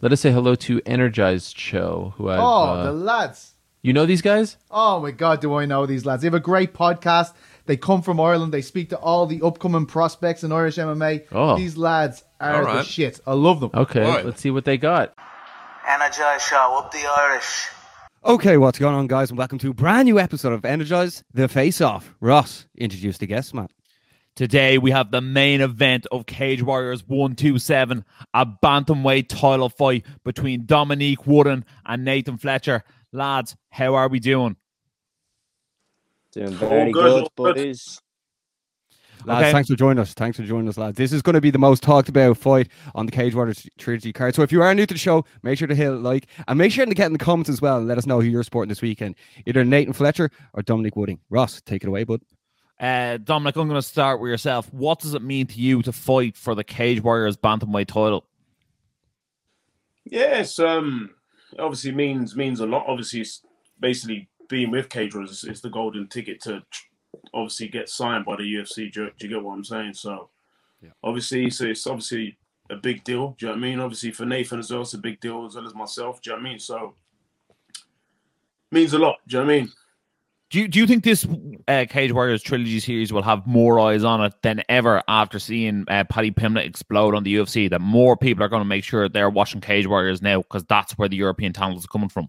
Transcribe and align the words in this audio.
Let 0.00 0.12
us 0.12 0.20
say 0.20 0.30
hello 0.30 0.54
to 0.54 0.80
Energized 0.86 1.58
Show, 1.58 2.14
who 2.16 2.28
I've. 2.28 2.38
Oh, 2.38 2.42
uh, 2.64 2.84
the 2.84 2.92
lads. 2.92 3.54
you 3.82 3.92
know 3.92 4.06
these 4.06 4.22
guys? 4.22 4.56
Oh 4.70 5.00
my 5.00 5.10
God, 5.10 5.40
do 5.40 5.54
I 5.54 5.66
know 5.66 5.86
these 5.86 6.06
lads? 6.06 6.22
They 6.22 6.26
have 6.26 6.34
a 6.34 6.40
great 6.40 6.72
podcast. 6.72 7.34
They 7.66 7.76
come 7.76 8.02
from 8.02 8.20
Ireland. 8.20 8.52
They 8.54 8.62
speak 8.62 8.90
to 8.90 8.98
all 8.98 9.26
the 9.26 9.42
upcoming 9.42 9.86
prospects 9.86 10.44
in 10.44 10.52
Irish 10.52 10.76
MMA. 10.76 11.26
Oh. 11.32 11.56
These 11.56 11.76
lads 11.76 12.22
are 12.40 12.66
All 12.66 12.74
the 12.76 12.82
shit. 12.84 13.20
I 13.26 13.32
love 13.32 13.58
them. 13.60 13.70
Okay, 13.74 14.02
Right. 14.02 14.24
let's 14.24 14.40
see 14.40 14.50
what 14.52 14.64
they 14.64 14.78
got. 14.78 15.14
Energize 15.88 16.42
Show, 16.42 16.78
up 16.78 16.92
the 16.92 17.04
Irish. 17.18 17.66
Okay, 18.24 18.56
what's 18.56 18.78
going 18.78 18.94
on, 18.94 19.06
guys, 19.08 19.30
and 19.30 19.38
welcome 19.38 19.58
to 19.58 19.70
a 19.70 19.74
brand 19.74 20.06
new 20.06 20.18
episode 20.20 20.52
of 20.52 20.64
Energize 20.64 21.22
the 21.34 21.48
Face 21.48 21.80
Off. 21.80 22.14
Ross, 22.20 22.66
introduce 22.76 23.18
the 23.18 23.26
guest, 23.26 23.52
man. 23.52 23.68
Today 24.38 24.78
we 24.78 24.92
have 24.92 25.10
the 25.10 25.20
main 25.20 25.60
event 25.60 26.06
of 26.12 26.26
Cage 26.26 26.62
Warriors 26.62 27.02
127, 27.08 28.04
a 28.34 28.46
bantamweight 28.46 29.26
title 29.26 29.68
fight 29.68 30.06
between 30.24 30.64
Dominique 30.64 31.26
Wooding 31.26 31.64
and 31.84 32.04
Nathan 32.04 32.38
Fletcher. 32.38 32.84
Lads, 33.12 33.56
how 33.70 33.96
are 33.96 34.06
we 34.06 34.20
doing? 34.20 34.54
Doing 36.30 36.52
very 36.52 36.92
good, 36.92 37.02
good, 37.02 37.22
good. 37.22 37.28
buddies. 37.34 38.00
Lads, 39.24 39.42
Okay. 39.42 39.50
thanks 39.50 39.68
for 39.70 39.74
joining 39.74 39.98
us. 39.98 40.14
Thanks 40.14 40.36
for 40.36 40.44
joining 40.44 40.68
us, 40.68 40.78
lads. 40.78 40.96
This 40.96 41.12
is 41.12 41.20
going 41.20 41.34
to 41.34 41.40
be 41.40 41.50
the 41.50 41.58
most 41.58 41.82
talked 41.82 42.08
about 42.08 42.36
fight 42.36 42.68
on 42.94 43.06
the 43.06 43.12
Cage 43.12 43.34
Warriors 43.34 43.66
Trilogy 43.76 44.12
card. 44.12 44.36
So 44.36 44.42
if 44.42 44.52
you 44.52 44.62
are 44.62 44.72
new 44.72 44.86
to 44.86 44.94
the 44.94 45.00
show, 45.00 45.24
make 45.42 45.58
sure 45.58 45.66
to 45.66 45.74
hit 45.74 45.90
like 45.90 46.28
and 46.46 46.56
make 46.56 46.70
sure 46.70 46.86
to 46.86 46.94
get 46.94 47.06
in 47.06 47.12
the 47.12 47.18
comments 47.18 47.50
as 47.50 47.60
well 47.60 47.78
and 47.78 47.88
let 47.88 47.98
us 47.98 48.06
know 48.06 48.20
who 48.20 48.28
you're 48.28 48.44
supporting 48.44 48.68
this 48.68 48.82
weekend. 48.82 49.16
Either 49.46 49.64
Nathan 49.64 49.94
Fletcher 49.94 50.30
or 50.52 50.62
Dominic 50.62 50.94
Wooding. 50.94 51.18
Ross, 51.28 51.60
take 51.60 51.82
it 51.82 51.88
away, 51.88 52.04
bud. 52.04 52.20
Uh, 52.80 53.16
Dominic, 53.16 53.56
I'm 53.56 53.68
going 53.68 53.80
to 53.80 53.86
start 53.86 54.20
with 54.20 54.30
yourself. 54.30 54.72
What 54.72 55.00
does 55.00 55.14
it 55.14 55.22
mean 55.22 55.46
to 55.48 55.58
you 55.58 55.82
to 55.82 55.92
fight 55.92 56.36
for 56.36 56.54
the 56.54 56.62
Cage 56.62 57.02
Warriors 57.02 57.36
bantamweight 57.36 57.88
title? 57.88 58.24
Yes, 60.04 60.58
um, 60.58 61.10
obviously 61.58 61.92
means 61.92 62.36
means 62.36 62.60
a 62.60 62.66
lot. 62.66 62.84
Obviously, 62.86 63.20
it's 63.20 63.42
basically 63.80 64.28
being 64.48 64.70
with 64.70 64.88
Cage 64.88 65.14
Warriors 65.14 65.32
is, 65.32 65.44
is 65.44 65.60
the 65.60 65.68
golden 65.70 66.06
ticket 66.06 66.40
to 66.42 66.62
obviously 67.34 67.68
get 67.68 67.88
signed 67.88 68.24
by 68.24 68.36
the 68.36 68.42
UFC. 68.42 68.92
Do, 68.92 69.04
you- 69.04 69.10
do 69.18 69.26
you 69.26 69.34
get 69.34 69.42
what 69.44 69.54
I'm 69.54 69.64
saying? 69.64 69.94
So, 69.94 70.30
Yeah. 70.80 70.90
obviously, 71.02 71.50
so 71.50 71.64
it's 71.66 71.86
obviously 71.86 72.38
a 72.70 72.76
big 72.76 73.02
deal. 73.02 73.34
Do 73.38 73.46
you 73.46 73.48
know 73.48 73.58
what 73.58 73.64
I 73.66 73.68
mean? 73.68 73.80
Obviously, 73.80 74.12
for 74.12 74.24
Nathan 74.24 74.60
as 74.60 74.70
well, 74.70 74.82
it's 74.82 74.94
a 74.94 74.98
big 74.98 75.20
deal 75.20 75.44
as 75.46 75.56
well 75.56 75.66
as 75.66 75.74
myself. 75.74 76.22
Do 76.22 76.30
you 76.30 76.36
know 76.36 76.42
what 76.42 76.46
I 76.46 76.50
mean? 76.50 76.58
So, 76.60 76.94
means 78.70 78.92
a 78.92 78.98
lot. 78.98 79.16
Do 79.26 79.36
you 79.36 79.42
know 79.42 79.46
what 79.46 79.54
I 79.54 79.58
mean? 79.60 79.72
Do 80.50 80.60
you, 80.60 80.68
do 80.68 80.78
you 80.78 80.86
think 80.86 81.04
this 81.04 81.26
uh, 81.66 81.84
Cage 81.90 82.10
Warriors 82.10 82.42
trilogy 82.42 82.80
series 82.80 83.12
will 83.12 83.22
have 83.22 83.46
more 83.46 83.78
eyes 83.80 84.02
on 84.02 84.24
it 84.24 84.32
than 84.42 84.62
ever 84.70 85.02
after 85.06 85.38
seeing 85.38 85.84
uh, 85.88 86.04
Paddy 86.04 86.30
Pimblett 86.30 86.64
explode 86.64 87.14
on 87.14 87.22
the 87.22 87.34
UFC? 87.34 87.68
That 87.68 87.82
more 87.82 88.16
people 88.16 88.42
are 88.42 88.48
going 88.48 88.62
to 88.62 88.68
make 88.68 88.82
sure 88.82 89.10
they're 89.10 89.28
watching 89.28 89.60
Cage 89.60 89.86
Warriors 89.86 90.22
now 90.22 90.38
because 90.38 90.64
that's 90.64 90.96
where 90.96 91.08
the 91.08 91.16
European 91.16 91.52
talent 91.52 91.78
is 91.78 91.86
coming 91.86 92.08
from. 92.08 92.28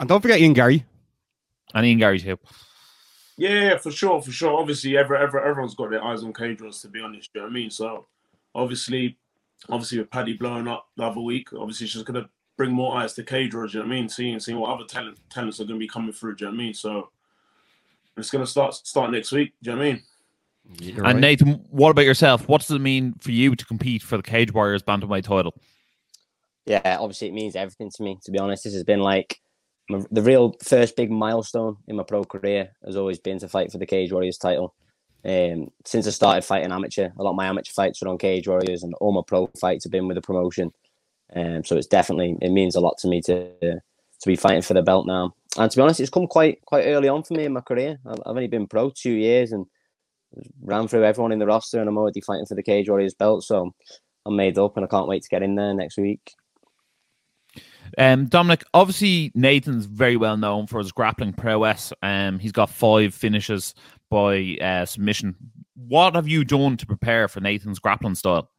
And 0.00 0.08
don't 0.08 0.20
forget 0.20 0.40
Ian 0.40 0.54
Garry. 0.54 0.84
And 1.72 1.86
Ian 1.86 1.98
Garry 1.98 2.18
too. 2.18 2.36
Yeah, 3.36 3.78
for 3.78 3.92
sure, 3.92 4.20
for 4.20 4.32
sure. 4.32 4.58
Obviously, 4.58 4.96
every, 4.96 5.16
every, 5.18 5.40
everyone's 5.40 5.76
got 5.76 5.90
their 5.90 6.04
eyes 6.04 6.24
on 6.24 6.32
Cage 6.32 6.60
Warriors, 6.60 6.80
to 6.82 6.88
be 6.88 7.00
honest. 7.00 7.32
Do 7.32 7.38
you 7.38 7.42
know 7.42 7.48
what 7.48 7.52
I 7.52 7.54
mean? 7.54 7.70
So, 7.70 8.06
obviously, 8.56 9.16
obviously 9.68 9.98
with 9.98 10.10
Paddy 10.10 10.34
blowing 10.34 10.66
up 10.66 10.88
the 10.96 11.04
other 11.04 11.20
week, 11.20 11.52
obviously 11.52 11.86
she's 11.86 12.02
gonna 12.02 12.28
bring 12.56 12.72
more 12.72 12.96
eyes 12.96 13.14
to 13.14 13.22
Cage 13.22 13.54
Warriors. 13.54 13.72
Do 13.72 13.78
you 13.78 13.84
know 13.84 13.88
what 13.88 13.94
I 13.94 14.00
mean? 14.00 14.08
Seeing 14.08 14.40
seeing 14.40 14.58
what 14.58 14.74
other 14.74 14.84
talent, 14.84 15.18
talents 15.30 15.60
are 15.60 15.64
gonna 15.64 15.78
be 15.78 15.86
coming 15.86 16.12
through. 16.12 16.34
Do 16.34 16.44
you 16.44 16.50
know 16.50 16.56
what 16.56 16.62
I 16.62 16.64
mean? 16.64 16.74
So, 16.74 17.10
it's 18.16 18.30
gonna 18.30 18.46
start 18.46 18.74
start 18.74 19.10
next 19.10 19.32
week. 19.32 19.52
Do 19.62 19.70
you 19.70 19.76
know 19.76 19.82
what 19.82 19.88
I 19.88 19.92
mean? 19.92 20.02
You're 20.80 21.04
And 21.04 21.14
right. 21.14 21.20
Nathan, 21.20 21.64
what 21.70 21.90
about 21.90 22.04
yourself? 22.04 22.48
What 22.48 22.60
does 22.60 22.70
it 22.70 22.80
mean 22.80 23.14
for 23.20 23.32
you 23.32 23.54
to 23.56 23.64
compete 23.64 24.02
for 24.02 24.16
the 24.16 24.22
Cage 24.22 24.52
Warriors 24.52 24.82
bantamweight 24.82 25.24
title? 25.24 25.54
Yeah, 26.66 26.98
obviously 27.00 27.28
it 27.28 27.34
means 27.34 27.56
everything 27.56 27.90
to 27.90 28.02
me. 28.02 28.18
To 28.24 28.30
be 28.30 28.38
honest, 28.38 28.64
this 28.64 28.74
has 28.74 28.84
been 28.84 29.00
like 29.00 29.40
my, 29.88 30.02
the 30.10 30.22
real 30.22 30.54
first 30.62 30.96
big 30.96 31.10
milestone 31.10 31.76
in 31.88 31.96
my 31.96 32.04
pro 32.04 32.24
career. 32.24 32.70
Has 32.84 32.96
always 32.96 33.18
been 33.18 33.38
to 33.40 33.48
fight 33.48 33.72
for 33.72 33.78
the 33.78 33.86
Cage 33.86 34.12
Warriors 34.12 34.38
title. 34.38 34.74
Um, 35.24 35.68
since 35.84 36.06
I 36.06 36.10
started 36.10 36.44
fighting 36.44 36.72
amateur, 36.72 37.10
a 37.16 37.22
lot 37.22 37.30
of 37.30 37.36
my 37.36 37.46
amateur 37.46 37.72
fights 37.72 38.00
were 38.00 38.08
on 38.08 38.18
Cage 38.18 38.48
Warriors, 38.48 38.82
and 38.82 38.94
all 38.94 39.12
my 39.12 39.22
pro 39.26 39.48
fights 39.60 39.84
have 39.84 39.92
been 39.92 40.08
with 40.08 40.16
the 40.16 40.22
promotion. 40.22 40.72
Um, 41.34 41.64
so 41.64 41.76
it's 41.76 41.86
definitely 41.86 42.36
it 42.40 42.50
means 42.50 42.76
a 42.76 42.80
lot 42.80 42.98
to 42.98 43.08
me 43.08 43.20
to 43.22 43.52
to 43.60 44.26
be 44.26 44.36
fighting 44.36 44.62
for 44.62 44.74
the 44.74 44.82
belt 44.82 45.06
now. 45.06 45.34
And 45.58 45.70
to 45.70 45.76
be 45.76 45.82
honest, 45.82 46.00
it's 46.00 46.10
come 46.10 46.26
quite 46.26 46.64
quite 46.64 46.84
early 46.84 47.08
on 47.08 47.22
for 47.22 47.34
me 47.34 47.44
in 47.44 47.52
my 47.52 47.60
career. 47.60 47.98
I've, 48.06 48.18
only 48.24 48.48
been 48.48 48.66
pro 48.66 48.90
two 48.90 49.12
years 49.12 49.52
and 49.52 49.66
ran 50.62 50.88
through 50.88 51.04
everyone 51.04 51.32
in 51.32 51.38
the 51.38 51.46
roster, 51.46 51.80
and 51.80 51.88
I'm 51.88 51.98
already 51.98 52.20
fighting 52.22 52.46
for 52.46 52.54
the 52.54 52.62
Cage 52.62 52.88
Warriors 52.88 53.14
belt. 53.14 53.44
So 53.44 53.70
I'm 54.24 54.36
made 54.36 54.58
up, 54.58 54.76
and 54.76 54.84
I 54.84 54.88
can't 54.88 55.08
wait 55.08 55.22
to 55.22 55.28
get 55.28 55.42
in 55.42 55.54
there 55.54 55.74
next 55.74 55.98
week. 55.98 56.34
Um, 57.98 58.26
Dominic, 58.26 58.64
obviously 58.72 59.32
Nathan's 59.34 59.84
very 59.84 60.16
well 60.16 60.36
known 60.36 60.66
for 60.66 60.78
his 60.78 60.92
grappling 60.92 61.34
prowess. 61.34 61.92
Um, 62.02 62.38
he's 62.38 62.52
got 62.52 62.70
five 62.70 63.14
finishes 63.14 63.74
by 64.10 64.56
uh, 64.60 64.86
submission. 64.86 65.36
What 65.74 66.14
have 66.14 66.28
you 66.28 66.44
done 66.44 66.76
to 66.78 66.86
prepare 66.86 67.28
for 67.28 67.40
Nathan's 67.40 67.78
grappling 67.78 68.14
style? 68.14 68.50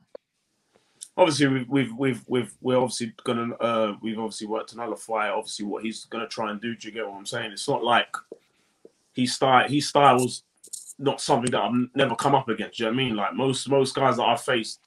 Obviously, 1.16 1.48
we've 1.48 1.70
we've 1.70 1.94
we've, 1.96 2.24
we've 2.28 2.54
we're 2.62 2.78
obviously 2.78 3.14
gonna 3.24 3.54
uh 3.56 3.96
we've 4.02 4.20
obviously 4.20 4.48
worked 4.48 4.70
to 4.70 4.78
nullify 4.78 5.30
obviously 5.30 5.66
what 5.66 5.84
he's 5.84 6.06
gonna 6.06 6.28
try 6.28 6.50
and 6.50 6.60
do. 6.60 6.76
Do 6.76 6.88
you 6.88 6.94
get 6.94 7.08
what 7.08 7.16
I'm 7.16 7.26
saying? 7.26 7.52
It's 7.52 7.70
not 7.70 7.84
like 7.84 8.16
his 9.14 9.34
style 9.34 9.68
his 9.68 9.88
style's 9.88 10.44
not 10.98 11.22
something 11.22 11.52
that 11.52 11.62
I've 11.62 11.90
never 11.96 12.16
come 12.16 12.36
up 12.36 12.50
against. 12.50 12.78
Do 12.78 12.84
you 12.84 12.90
know 12.90 12.96
what 12.96 13.02
I 13.02 13.06
mean? 13.06 13.16
Like 13.16 13.34
most 13.36 13.70
most 13.70 13.96
guys 13.96 14.18
that 14.18 14.24
I've 14.24 14.42
faced 14.42 14.80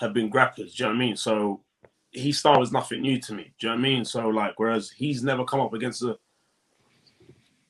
have 0.00 0.12
been 0.12 0.30
grapplers. 0.30 0.74
Do 0.74 0.82
you 0.82 0.84
know 0.84 0.88
what 0.88 0.96
I 0.96 0.98
mean? 0.98 1.16
So 1.16 1.60
his 2.10 2.38
style 2.38 2.62
is 2.62 2.72
nothing 2.72 3.02
new 3.02 3.20
to 3.20 3.34
me. 3.34 3.52
Do 3.58 3.66
you 3.66 3.68
know 3.68 3.76
what 3.76 3.80
I 3.80 3.82
mean? 3.82 4.04
So 4.04 4.28
like, 4.28 4.58
whereas 4.58 4.90
he's 4.90 5.22
never 5.22 5.44
come 5.44 5.60
up 5.60 5.74
against 5.74 6.02
a 6.02 6.18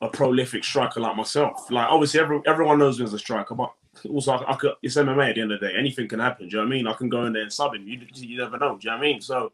a 0.02 0.08
prolific 0.08 0.64
striker 0.64 1.00
like 1.00 1.16
myself. 1.16 1.70
Like 1.70 1.88
obviously, 1.88 2.20
every, 2.20 2.40
everyone 2.44 2.78
knows 2.78 2.98
me 2.98 3.04
as 3.04 3.14
a 3.14 3.18
striker, 3.18 3.54
but 3.54 3.72
also 4.08 4.32
I, 4.32 4.52
I 4.52 4.56
could, 4.56 4.72
it's 4.82 4.96
MMA 4.96 5.30
at 5.30 5.34
the 5.34 5.42
end 5.42 5.52
of 5.52 5.60
the 5.60 5.68
day. 5.68 5.74
Anything 5.76 6.08
can 6.08 6.20
happen. 6.20 6.48
Do 6.48 6.56
you 6.56 6.62
know 6.62 6.68
what 6.68 6.74
I 6.74 6.76
mean? 6.76 6.86
I 6.86 6.92
can 6.94 7.08
go 7.08 7.24
in 7.26 7.32
there 7.32 7.42
and 7.42 7.52
sub 7.52 7.74
him. 7.74 7.86
You 7.86 8.00
you 8.14 8.38
never 8.38 8.58
know. 8.58 8.76
Do 8.76 8.84
you 8.84 8.90
know 8.90 8.98
what 8.98 9.04
I 9.04 9.08
mean? 9.08 9.20
So 9.20 9.52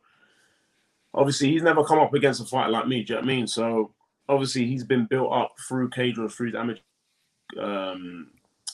obviously, 1.15 1.50
he's 1.50 1.62
never 1.62 1.84
come 1.84 1.99
up 1.99 2.15
against 2.15 2.41
a 2.41 2.44
fighter 2.44 2.71
like 2.71 2.87
me. 2.87 3.03
Do 3.03 3.15
you 3.15 3.21
know 3.21 3.26
what 3.26 3.32
I 3.32 3.34
mean? 3.34 3.47
So 3.47 3.93
obviously, 4.28 4.66
he's 4.66 4.84
been 4.84 5.06
built 5.06 5.32
up 5.32 5.54
through 5.66 5.91
cage 5.91 6.19
or 6.19 6.28
through 6.28 6.47
his 6.47 6.54
amateur 6.54 6.81
um, 7.60 8.28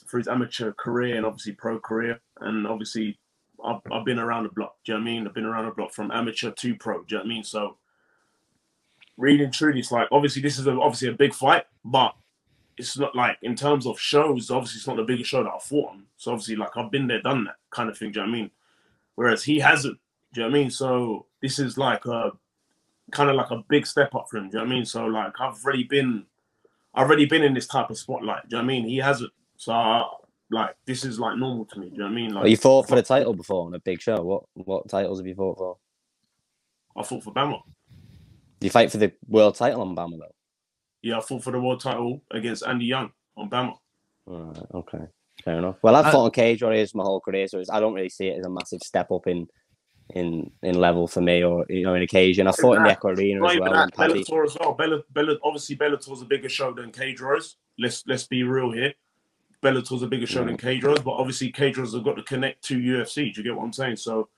through 0.09 0.21
his 0.21 0.29
amateur 0.29 0.73
career 0.73 1.17
and 1.17 1.27
obviously 1.27 1.53
pro 1.53 1.79
career, 1.79 2.21
and 2.41 2.67
obviously 2.67 3.19
I've, 3.65 3.81
I've 3.91 4.05
been 4.05 4.19
around 4.19 4.45
the 4.45 4.51
block. 4.51 4.77
Do 4.85 4.93
you 4.93 4.99
know 4.99 5.05
what 5.05 5.11
I 5.11 5.13
mean? 5.13 5.27
I've 5.27 5.35
been 5.35 5.45
around 5.45 5.67
the 5.67 5.73
block 5.73 5.93
from 5.93 6.11
amateur 6.11 6.51
to 6.51 6.75
pro. 6.75 7.03
Do 7.03 7.05
you 7.09 7.17
know 7.17 7.23
what 7.23 7.27
I 7.27 7.35
mean? 7.35 7.45
So 7.45 7.77
really 9.17 9.45
and 9.45 9.53
truly, 9.53 9.81
it's 9.81 9.93
like 9.93 10.09
obviously 10.13 10.43
this 10.43 10.59
is 10.59 10.67
a, 10.67 10.73
obviously 10.73 11.09
a 11.09 11.13
big 11.13 11.35
fight, 11.35 11.65
but 11.85 12.15
it's 12.77 12.99
not 12.99 13.15
like 13.15 13.39
in 13.43 13.55
terms 13.55 13.87
of 13.87 13.99
shows. 13.99 14.51
Obviously, 14.51 14.79
it's 14.79 14.87
not 14.87 14.97
the 14.97 15.05
biggest 15.05 15.31
show 15.31 15.43
that 15.43 15.53
I 15.53 15.59
fought 15.59 15.91
on. 15.91 16.05
So 16.17 16.33
obviously, 16.33 16.57
like 16.57 16.77
I've 16.77 16.91
been 16.91 17.07
there, 17.07 17.23
done 17.23 17.45
that 17.45 17.57
kind 17.71 17.89
of 17.89 17.97
thing. 17.97 18.13
Do 18.13 18.21
you 18.21 18.27
know 18.27 18.33
what 18.33 18.37
I 18.37 18.41
mean? 18.41 18.51
Whereas 19.15 19.45
he 19.45 19.59
hasn't. 19.59 19.99
Do 20.33 20.41
you 20.41 20.47
know 20.47 20.51
what 20.51 20.59
I 20.59 20.63
mean? 20.63 20.71
So 20.71 21.27
this 21.41 21.59
is 21.59 21.79
like 21.79 22.05
a 22.07 22.33
kind 23.13 23.31
of 23.31 23.37
like 23.37 23.51
a 23.51 23.63
big 23.69 23.87
step 23.87 24.15
up 24.15 24.27
for 24.31 24.39
him. 24.39 24.51
Do 24.51 24.59
you 24.59 24.65
know 24.65 24.69
what 24.69 24.73
I 24.73 24.77
mean? 24.77 24.85
So 24.85 25.07
like 25.07 25.41
I've 25.41 25.63
already 25.65 25.85
been, 25.85 26.25
I've 26.95 27.07
already 27.07 27.27
been 27.27 27.43
in 27.43 27.55
this 27.55 27.67
type 27.67 27.91
of 27.91 27.99
spotlight. 27.99 28.49
Do 28.49 28.57
you 28.57 28.63
know 28.63 28.67
what 28.67 28.73
I 28.73 28.75
mean? 28.75 28.89
He 28.89 28.97
hasn't. 28.99 29.33
So 29.57 29.73
I, 29.73 30.05
like 30.51 30.77
this 30.87 31.05
is 31.05 31.19
like 31.19 31.39
normal 31.39 31.65
to 31.67 31.79
me. 31.79 31.87
Do 31.87 31.93
you 31.93 31.99
know 31.99 32.05
what 32.07 32.11
I 32.11 32.15
mean? 32.15 32.31
Oh, 32.31 32.35
like 32.35 32.43
Well, 32.43 32.51
you 32.51 32.57
fought 32.57 32.89
for 32.89 32.97
the 32.97 33.03
title 33.03 33.35
before 33.35 33.67
on 33.67 33.75
a 33.75 33.81
big 33.81 34.01
show. 34.01 34.23
What 34.23 34.45
what 34.55 34.89
titles 34.89 35.19
have 35.19 35.27
you 35.27 35.35
fought 35.35 35.59
for? 35.59 35.77
I 36.97 37.03
fought 37.03 37.25
for 37.25 37.33
BAMMA. 37.33 37.61
You 38.61 38.71
fight 38.71 38.91
for 38.91 38.99
the 38.99 39.13
world 39.29 39.57
title 39.57 39.83
on 39.83 39.95
BAMMA 39.95 40.19
though? 40.19 40.35
Yeah, 41.05 41.19
I 41.19 41.21
fought 41.21 41.45
for 41.45 41.51
the 41.51 41.61
world 41.61 41.81
title 41.81 42.23
against 42.31 42.65
Andy 42.67 42.87
Young 42.87 43.13
on 43.37 43.51
BAMMA. 43.51 43.77
Alright, 44.27 44.59
okay, 44.75 45.05
fair 45.45 45.59
enough. 45.59 45.77
Well, 45.83 45.97
I've 45.97 46.07
Uh, 46.07 46.11
fought 46.13 46.25
on 46.25 46.31
Cage 46.31 46.63
Warriors 46.63 46.95
my 46.95 47.05
whole 47.05 47.21
career, 47.21 47.47
so 47.47 47.59
it's, 47.59 47.69
I 47.69 47.79
don't 47.79 47.93
really 47.93 48.09
see 48.09 48.29
it 48.29 48.39
as 48.39 48.47
a 48.47 48.51
massive 48.51 48.81
step 48.83 49.13
up 49.13 49.27
in 49.27 49.47
in 50.15 50.51
in 50.63 50.79
level 50.81 51.07
for 51.07 51.21
me, 51.21 51.43
or 51.45 51.67
you 51.69 51.83
know, 51.83 51.95
in 51.95 52.03
occasion. 52.03 52.47
I 52.47 52.53
fought 52.53 52.77
in 52.79 52.83
the 52.85 52.91
Echo 52.91 53.09
Arena 53.09 53.41
Not 53.41 53.53
as 53.53 53.61
well. 53.61 53.73
that, 53.73 53.95
Bellator 53.95 54.45
as 54.47 54.57
well. 54.59 54.73
Bella, 54.75 55.03
Bella, 55.13 55.37
obviously 55.43 55.77
Bellator's 55.77 56.23
a 56.23 56.27
bigger 56.27 56.49
show 56.49 56.73
than 56.73 56.91
Cage 56.91 57.21
Warriors. 57.21 57.57
Let's 57.79 58.03
let's 58.07 58.27
be 58.27 58.43
real 58.43 58.71
here. 58.71 58.95
Bellator's 59.63 60.03
a 60.03 60.07
bigger 60.07 60.27
show 60.27 60.45
than 60.45 60.57
Cage 60.57 60.83
Warriors, 60.85 61.03
but 61.03 61.13
obviously 61.13 61.51
Cage 61.53 61.77
Warriors 61.77 61.95
have 61.95 62.05
got 62.05 62.17
to 62.17 62.23
connect 62.23 62.63
to 62.65 62.79
UFC. 62.79 63.33
Do 63.35 63.41
you 63.41 63.45
get 63.45 63.57
what 63.57 63.65
I'm 63.65 63.73
saying? 63.75 63.97
So 63.97 64.29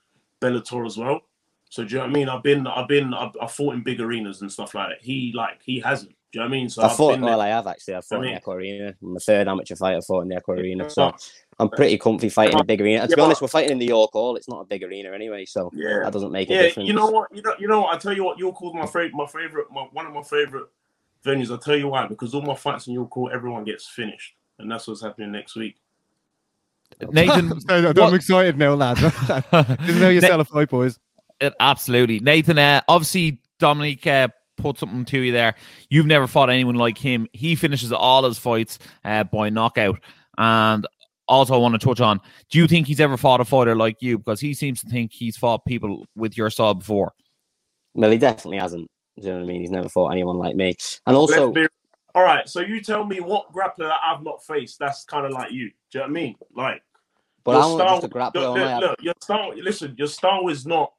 Bellator 0.41 0.85
as 0.85 0.97
well. 0.97 1.21
So 1.69 1.83
do 1.83 1.89
you 1.89 1.95
know 1.97 2.05
what 2.05 2.09
I 2.09 2.13
mean? 2.13 2.29
I've 2.29 2.43
been, 2.43 2.65
I've 2.67 2.87
been, 2.87 3.13
I've, 3.13 3.31
I've 3.41 3.51
fought 3.51 3.75
in 3.75 3.83
big 3.83 3.99
arenas 3.99 4.41
and 4.41 4.51
stuff 4.51 4.73
like 4.73 4.89
that. 4.89 5.01
He 5.01 5.33
like 5.35 5.61
he 5.63 5.79
hasn't. 5.79 6.11
Do 6.31 6.39
you 6.39 6.41
know 6.41 6.45
what 6.49 6.55
I 6.55 6.57
mean? 6.59 6.69
So 6.69 6.81
I 6.81 6.85
I've 6.87 6.95
fought. 6.97 7.11
been 7.13 7.21
Well, 7.21 7.37
there. 7.39 7.47
I 7.47 7.51
have 7.51 7.67
actually. 7.67 7.95
I 7.95 8.01
fought 8.01 8.15
in 8.17 8.21
mean- 8.21 8.31
the 8.31 8.37
Echo 8.37 8.51
Arena. 8.51 8.93
My 9.01 9.19
third 9.19 9.47
amateur 9.47 9.75
fight, 9.75 9.95
I 9.97 10.01
fought 10.01 10.21
in 10.21 10.27
the 10.29 10.35
Echo 10.35 10.53
Arena. 10.53 10.89
So 10.89 11.13
I'm 11.59 11.69
pretty 11.69 11.97
comfy 11.97 12.29
fighting 12.29 12.55
in 12.55 12.61
a 12.61 12.65
big 12.65 12.81
arena. 12.81 13.01
And 13.01 13.09
to 13.09 13.13
Yeah, 13.13 13.15
be 13.15 13.21
honest, 13.23 13.41
we're 13.41 13.47
fighting 13.47 13.71
in 13.71 13.79
the 13.79 13.85
York 13.85 14.11
Hall. 14.13 14.35
It's 14.35 14.47
not 14.49 14.61
a 14.61 14.65
big 14.65 14.83
arena 14.83 15.11
anyway, 15.13 15.45
so 15.45 15.71
Yeah. 15.73 16.01
that 16.03 16.13
doesn't 16.13 16.31
make 16.31 16.49
a 16.49 16.53
Yeah, 16.53 16.61
difference. 16.63 16.87
you 16.87 16.93
know 16.93 17.07
what? 17.07 17.33
You 17.35 17.41
know, 17.41 17.53
you 17.59 17.67
know. 17.67 17.81
What? 17.81 17.95
I 17.95 17.97
tell 17.97 18.13
you 18.13 18.23
what. 18.23 18.37
York 18.37 18.55
Hall's 18.57 18.73
my 18.75 18.85
favorite. 18.85 19.13
My 19.13 19.25
favorite. 19.25 19.67
My, 19.71 19.81
one 19.91 20.05
of 20.05 20.13
my 20.13 20.23
favorite 20.23 20.67
venues. 21.25 21.53
I 21.53 21.57
tell 21.63 21.75
you 21.77 21.87
why. 21.87 22.07
Because 22.07 22.33
all 22.33 22.41
my 22.41 22.55
fights 22.55 22.87
in 22.87 22.93
York 22.93 23.11
Hall, 23.11 23.29
everyone 23.33 23.63
gets 23.63 23.87
finished, 23.87 24.35
and 24.59 24.69
that's 24.71 24.87
what's 24.87 25.01
happening 25.01 25.31
next 25.31 25.55
week. 25.55 25.77
Nathan, 27.11 27.51
I'm 27.97 28.15
excited 28.17 28.57
now, 28.57 28.73
lads. 28.73 29.01
this 29.01 29.13
is 29.13 30.01
how 30.01 30.09
you 30.09 30.21
Na- 30.21 30.27
sell 30.27 30.41
a 30.41 30.45
fight, 30.45 30.69
boys. 30.69 30.97
It, 31.39 31.53
absolutely, 31.59 32.19
Nathan. 32.19 32.57
Uh, 32.57 32.81
obviously, 32.87 33.41
Dominic 33.59 34.05
uh, 34.07 34.29
put 34.57 34.77
something 34.77 35.05
to 35.05 35.19
you 35.19 35.31
there. 35.31 35.55
You've 35.89 36.05
never 36.05 36.27
fought 36.27 36.49
anyone 36.49 36.75
like 36.75 36.97
him. 36.97 37.27
He 37.33 37.55
finishes 37.55 37.91
all 37.91 38.25
his 38.25 38.37
fights 38.37 38.79
uh, 39.05 39.23
by 39.23 39.49
knockout. 39.49 39.99
And 40.37 40.85
also, 41.27 41.53
I 41.53 41.57
want 41.57 41.79
to 41.79 41.85
touch 41.85 42.01
on: 42.01 42.19
Do 42.49 42.59
you 42.59 42.67
think 42.67 42.87
he's 42.87 42.99
ever 42.99 43.17
fought 43.17 43.41
a 43.41 43.45
fighter 43.45 43.75
like 43.75 43.97
you? 44.01 44.17
Because 44.17 44.39
he 44.39 44.53
seems 44.53 44.81
to 44.81 44.89
think 44.89 45.11
he's 45.13 45.37
fought 45.37 45.65
people 45.65 46.05
with 46.15 46.37
your 46.37 46.49
style 46.49 46.73
before. 46.73 47.13
Well, 47.93 48.11
he 48.11 48.17
definitely 48.17 48.59
hasn't. 48.59 48.89
Do 49.19 49.27
you 49.27 49.33
know 49.33 49.39
what 49.39 49.43
I 49.43 49.47
mean? 49.47 49.61
He's 49.61 49.71
never 49.71 49.89
fought 49.89 50.11
anyone 50.11 50.37
like 50.37 50.55
me. 50.55 50.75
And 51.07 51.15
also, 51.15 51.51
be- 51.51 51.67
all 52.13 52.23
right. 52.23 52.47
So 52.47 52.61
you 52.61 52.81
tell 52.81 53.03
me 53.03 53.19
what 53.19 53.51
grappler 53.51 53.89
that 53.89 53.99
I've 54.03 54.23
not 54.23 54.43
faced. 54.43 54.77
That's 54.79 55.03
kind 55.05 55.25
of 55.25 55.31
like 55.31 55.51
you. 55.51 55.69
Do 55.91 55.99
you 55.99 55.99
know 55.99 56.03
what 56.03 56.09
I 56.09 56.13
mean? 56.13 56.35
Like, 56.55 56.81
but 57.43 57.51
your 57.53 57.63
I'm 57.63 57.77
not 57.77 58.01
just 58.01 58.03
a 58.05 58.09
grappler. 58.09 58.33
Look, 58.33 58.57
look, 58.57 58.81
look, 58.81 59.01
your 59.01 59.13
style. 59.21 59.53
Listen, 59.55 59.95
your 59.97 60.07
style 60.07 60.47
is 60.49 60.65
not 60.65 60.93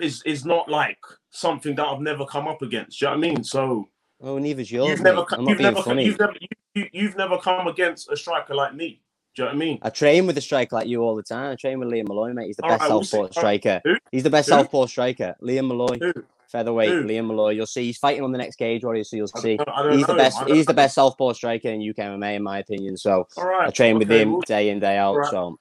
is 0.00 0.22
is 0.24 0.44
not 0.44 0.68
like 0.68 0.98
something 1.30 1.74
that 1.76 1.86
I've 1.86 2.00
never 2.00 2.24
come 2.26 2.48
up 2.48 2.62
against. 2.62 2.98
Do 2.98 3.06
you 3.06 3.10
know 3.10 3.18
what 3.18 3.26
I 3.26 3.30
mean? 3.30 3.44
So 3.44 3.88
Oh, 4.22 4.38
neither's 4.38 4.70
yours. 4.70 4.88
you've 4.90 5.00
never. 5.00 5.24
I'm 5.32 5.48
you've 5.48 5.60
never, 5.60 5.78
you've 6.00 6.18
never, 6.18 6.34
you, 6.40 6.48
you, 6.74 6.88
you've 6.92 7.16
never 7.16 7.38
come 7.38 7.66
against 7.68 8.10
a 8.10 8.16
striker 8.16 8.54
like 8.54 8.74
me. 8.74 9.00
Do 9.34 9.42
you 9.42 9.44
know 9.44 9.54
what 9.54 9.54
I 9.54 9.58
mean? 9.58 9.78
I 9.82 9.90
train 9.90 10.26
with 10.26 10.36
a 10.36 10.40
striker 10.40 10.76
like 10.76 10.88
you 10.88 11.02
all 11.02 11.16
the 11.16 11.22
time. 11.22 11.52
I 11.52 11.54
train 11.54 11.78
with 11.78 11.88
Liam 11.88 12.08
Malloy, 12.08 12.32
mate. 12.32 12.48
He's 12.48 12.56
the 12.56 12.64
All 12.64 12.70
best 12.70 12.82
right, 12.82 12.90
we'll 12.90 13.04
southpaw 13.04 13.30
striker. 13.30 13.80
Who? 13.84 13.96
He's 14.10 14.24
the 14.24 14.30
best 14.30 14.48
Who? 14.48 14.56
southpaw 14.56 14.86
striker. 14.86 15.36
Liam 15.40 15.68
Malloy, 15.68 15.98
Who? 16.00 16.12
featherweight. 16.48 16.90
Liam 16.90 17.28
Malloy. 17.28 17.50
You'll 17.50 17.66
see. 17.66 17.84
He's 17.84 17.96
fighting 17.96 18.24
on 18.24 18.32
the 18.32 18.38
next 18.38 18.56
cage 18.56 18.84
warrior, 18.84 19.04
so 19.04 19.16
you'll 19.16 19.30
I 19.36 19.40
see. 19.40 19.58
I 19.66 19.82
don't 19.82 19.96
He's 19.96 20.06
the 20.06 20.14
best. 20.14 20.38
I 20.42 20.44
He's 20.46 20.66
the 20.66 20.74
best 20.74 20.96
southpaw 20.96 21.32
striker 21.32 21.68
in 21.68 21.80
UK 21.80 21.96
MMA, 21.96 22.36
in 22.36 22.42
my 22.42 22.58
opinion. 22.58 22.96
So 22.96 23.26
right. 23.38 23.68
I 23.68 23.70
train 23.70 23.98
with 23.98 24.10
okay, 24.10 24.22
him 24.22 24.32
well, 24.32 24.40
day 24.42 24.68
in 24.68 24.80
day 24.80 24.98
out. 24.98 25.14
Right. 25.16 25.30
So 25.30 25.58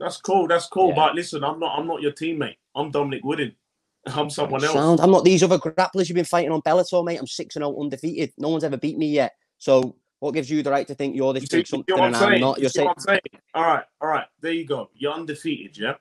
That's 0.00 0.16
cool. 0.16 0.48
That's 0.48 0.66
cool. 0.66 0.88
Yeah. 0.88 0.96
But 0.96 1.14
listen, 1.14 1.44
I'm 1.44 1.60
not. 1.60 1.78
I'm 1.78 1.86
not 1.86 2.00
your 2.02 2.12
teammate. 2.12 2.56
I'm 2.74 2.90
Dominic 2.90 3.22
Wooding. 3.22 3.52
I'm 4.06 4.30
someone 4.30 4.64
else. 4.64 4.72
sound. 4.72 5.00
I'm 5.00 5.10
not 5.10 5.24
these 5.24 5.42
other 5.42 5.58
grapplers 5.58 6.08
you've 6.08 6.16
been 6.16 6.24
fighting 6.24 6.50
on 6.50 6.62
Bellator, 6.62 7.04
mate. 7.04 7.18
I'm 7.18 7.26
six 7.26 7.56
and 7.56 7.62
zero 7.62 7.80
undefeated. 7.80 8.32
No 8.38 8.48
one's 8.48 8.64
ever 8.64 8.76
beat 8.76 8.98
me 8.98 9.08
yet. 9.08 9.34
So 9.58 9.96
what 10.18 10.34
gives 10.34 10.50
you 10.50 10.62
the 10.62 10.70
right 10.70 10.86
to 10.86 10.94
think 10.94 11.14
you're 11.14 11.32
this 11.32 11.44
You 11.44 11.48
big 11.50 11.58
you 11.58 11.64
something 11.66 11.98
and 11.98 12.16
I'm 12.16 12.32
I'm 12.34 12.40
not? 12.40 12.58
You 12.58 12.62
You're 12.62 12.70
see 12.70 12.78
saying, 12.80 12.94
saying? 12.98 13.20
All 13.54 13.64
right, 13.64 13.84
all 14.00 14.08
right. 14.08 14.26
There 14.40 14.52
you 14.52 14.64
go. 14.64 14.90
You're 14.94 15.12
undefeated. 15.12 15.78
Yeah. 15.78 15.94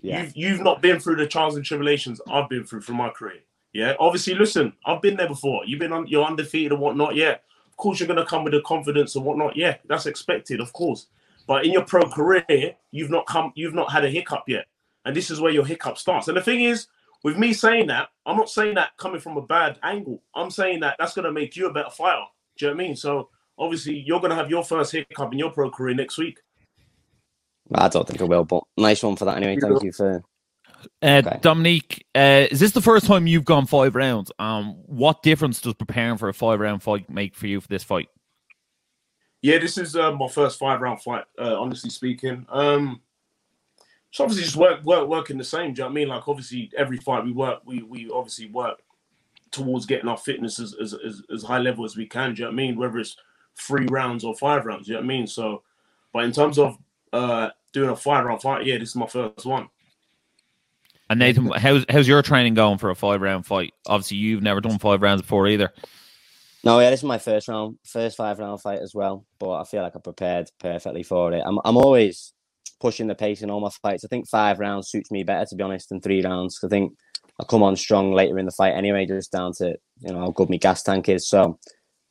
yeah. 0.00 0.22
You've 0.22 0.36
you've 0.36 0.60
not 0.60 0.80
been 0.82 1.00
through 1.00 1.16
the 1.16 1.26
trials 1.26 1.56
and 1.56 1.64
tribulations 1.64 2.20
I've 2.28 2.48
been 2.48 2.64
through 2.64 2.82
from 2.82 2.96
my 2.96 3.10
career. 3.10 3.40
Yeah. 3.72 3.94
Obviously, 3.98 4.34
listen, 4.34 4.72
I've 4.86 5.02
been 5.02 5.16
there 5.16 5.28
before. 5.28 5.62
You've 5.66 5.80
been 5.80 5.92
on. 5.92 6.06
You're 6.06 6.24
undefeated 6.24 6.72
and 6.72 6.80
whatnot. 6.80 7.14
Yeah. 7.14 7.36
Of 7.68 7.76
course, 7.76 7.98
you're 7.98 8.08
gonna 8.08 8.26
come 8.26 8.44
with 8.44 8.52
the 8.52 8.62
confidence 8.62 9.16
and 9.16 9.24
whatnot. 9.24 9.56
Yeah, 9.56 9.76
that's 9.88 10.06
expected, 10.06 10.60
of 10.60 10.72
course. 10.72 11.06
But 11.46 11.64
in 11.64 11.72
your 11.72 11.84
pro 11.84 12.02
career, 12.02 12.76
you've 12.90 13.10
not 13.10 13.26
come. 13.26 13.52
You've 13.54 13.74
not 13.74 13.90
had 13.90 14.04
a 14.04 14.10
hiccup 14.10 14.44
yet, 14.46 14.66
and 15.04 15.16
this 15.16 15.30
is 15.30 15.40
where 15.40 15.52
your 15.52 15.64
hiccup 15.64 15.96
starts. 15.96 16.28
And 16.28 16.36
the 16.36 16.42
thing 16.42 16.62
is, 16.62 16.88
with 17.22 17.36
me 17.36 17.52
saying 17.52 17.88
that, 17.88 18.08
I'm 18.26 18.36
not 18.36 18.50
saying 18.50 18.74
that 18.76 18.96
coming 18.96 19.20
from 19.20 19.36
a 19.36 19.42
bad 19.42 19.78
angle. 19.82 20.22
I'm 20.34 20.50
saying 20.50 20.80
that 20.80 20.96
that's 20.98 21.14
gonna 21.14 21.32
make 21.32 21.56
you 21.56 21.66
a 21.66 21.72
better 21.72 21.90
fighter. 21.90 22.24
Do 22.58 22.66
you 22.66 22.70
know 22.70 22.76
what 22.76 22.82
I 22.82 22.86
mean? 22.86 22.96
So 22.96 23.28
obviously, 23.58 23.98
you're 23.98 24.20
gonna 24.20 24.34
have 24.34 24.50
your 24.50 24.64
first 24.64 24.92
hiccup 24.92 25.32
in 25.32 25.38
your 25.38 25.50
pro 25.50 25.70
career 25.70 25.94
next 25.94 26.18
week. 26.18 26.38
I 27.74 27.88
don't 27.88 28.06
think 28.06 28.20
I 28.20 28.24
will, 28.24 28.44
but 28.44 28.64
nice 28.76 29.02
one 29.02 29.16
for 29.16 29.26
that 29.26 29.36
anyway. 29.36 29.58
Thank 29.60 29.82
you 29.82 29.92
for. 29.92 30.16
Uh, 30.16 30.20
Okay. 31.02 31.38
Dominique, 31.42 32.06
uh, 32.14 32.46
is 32.50 32.58
this 32.60 32.72
the 32.72 32.80
first 32.80 33.04
time 33.04 33.26
you've 33.26 33.44
gone 33.44 33.66
five 33.66 33.94
rounds? 33.94 34.32
Um, 34.38 34.76
what 34.86 35.22
difference 35.22 35.60
does 35.60 35.74
preparing 35.74 36.16
for 36.16 36.30
a 36.30 36.34
five 36.34 36.58
round 36.58 36.82
fight 36.82 37.10
make 37.10 37.34
for 37.36 37.46
you 37.46 37.60
for 37.60 37.68
this 37.68 37.84
fight? 37.84 38.08
Yeah, 39.42 39.58
this 39.58 39.78
is 39.78 39.96
uh, 39.96 40.12
my 40.12 40.28
first 40.28 40.58
five 40.58 40.80
round 40.80 41.02
fight. 41.02 41.24
Uh, 41.38 41.60
honestly 41.60 41.90
speaking, 41.90 42.46
um, 42.48 43.00
so 44.10 44.24
obviously 44.24 44.44
just 44.44 44.56
work, 44.56 44.82
work, 44.84 45.08
working 45.08 45.38
the 45.38 45.44
same. 45.44 45.72
Do 45.72 45.80
you 45.80 45.84
know 45.84 45.86
what 45.86 45.90
I 45.90 45.94
mean? 45.94 46.08
Like 46.08 46.28
obviously 46.28 46.70
every 46.76 46.98
fight 46.98 47.24
we 47.24 47.32
work, 47.32 47.60
we 47.64 47.82
we 47.82 48.10
obviously 48.10 48.48
work 48.48 48.82
towards 49.50 49.86
getting 49.86 50.08
our 50.08 50.16
fitness 50.16 50.58
as 50.58 50.74
as, 50.74 50.94
as, 50.94 51.22
as 51.32 51.42
high 51.42 51.58
level 51.58 51.84
as 51.84 51.96
we 51.96 52.06
can. 52.06 52.34
Do 52.34 52.40
you 52.40 52.44
know 52.44 52.50
what 52.50 52.54
I 52.54 52.56
mean? 52.56 52.76
Whether 52.76 52.98
it's 52.98 53.16
three 53.56 53.86
rounds 53.86 54.24
or 54.24 54.34
five 54.36 54.66
rounds. 54.66 54.86
Do 54.86 54.92
you 54.92 54.98
know 54.98 55.06
what 55.06 55.12
I 55.12 55.16
mean? 55.16 55.26
So, 55.26 55.62
but 56.12 56.24
in 56.24 56.32
terms 56.32 56.58
of 56.58 56.78
uh, 57.12 57.50
doing 57.72 57.90
a 57.90 57.96
five 57.96 58.24
round 58.24 58.42
fight, 58.42 58.66
yeah, 58.66 58.78
this 58.78 58.90
is 58.90 58.96
my 58.96 59.06
first 59.06 59.46
one. 59.46 59.68
And 61.08 61.18
Nathan, 61.18 61.46
how's 61.46 61.84
how's 61.88 62.08
your 62.08 62.22
training 62.22 62.54
going 62.54 62.78
for 62.78 62.90
a 62.90 62.94
five 62.94 63.20
round 63.20 63.46
fight? 63.46 63.74
Obviously, 63.86 64.18
you've 64.18 64.42
never 64.42 64.60
done 64.60 64.78
five 64.78 65.02
rounds 65.02 65.22
before 65.22 65.48
either. 65.48 65.72
No, 66.62 66.78
yeah, 66.78 66.90
this 66.90 67.00
is 67.00 67.04
my 67.04 67.18
first 67.18 67.48
round, 67.48 67.78
first 67.84 68.16
five 68.16 68.38
round 68.38 68.60
fight 68.60 68.80
as 68.80 68.94
well. 68.94 69.24
But 69.38 69.60
I 69.60 69.64
feel 69.64 69.82
like 69.82 69.96
I 69.96 69.98
prepared 69.98 70.50
perfectly 70.58 71.02
for 71.02 71.32
it. 71.32 71.42
I'm, 71.44 71.58
I'm 71.64 71.76
always 71.76 72.32
pushing 72.80 73.06
the 73.06 73.14
pace 73.14 73.42
in 73.42 73.50
all 73.50 73.60
my 73.60 73.70
fights. 73.82 74.04
I 74.04 74.08
think 74.08 74.28
five 74.28 74.58
rounds 74.58 74.88
suits 74.88 75.10
me 75.10 75.22
better, 75.22 75.46
to 75.46 75.56
be 75.56 75.62
honest, 75.62 75.88
than 75.88 76.00
three 76.00 76.22
rounds. 76.22 76.58
I 76.64 76.68
think 76.68 76.94
I 77.40 77.44
come 77.44 77.62
on 77.62 77.76
strong 77.76 78.12
later 78.12 78.38
in 78.38 78.46
the 78.46 78.52
fight 78.52 78.74
anyway, 78.74 79.06
just 79.06 79.32
down 79.32 79.52
to 79.58 79.76
you 80.00 80.12
know 80.12 80.20
how 80.20 80.30
good 80.30 80.50
my 80.50 80.56
gas 80.56 80.82
tank 80.82 81.08
is. 81.08 81.28
So 81.28 81.58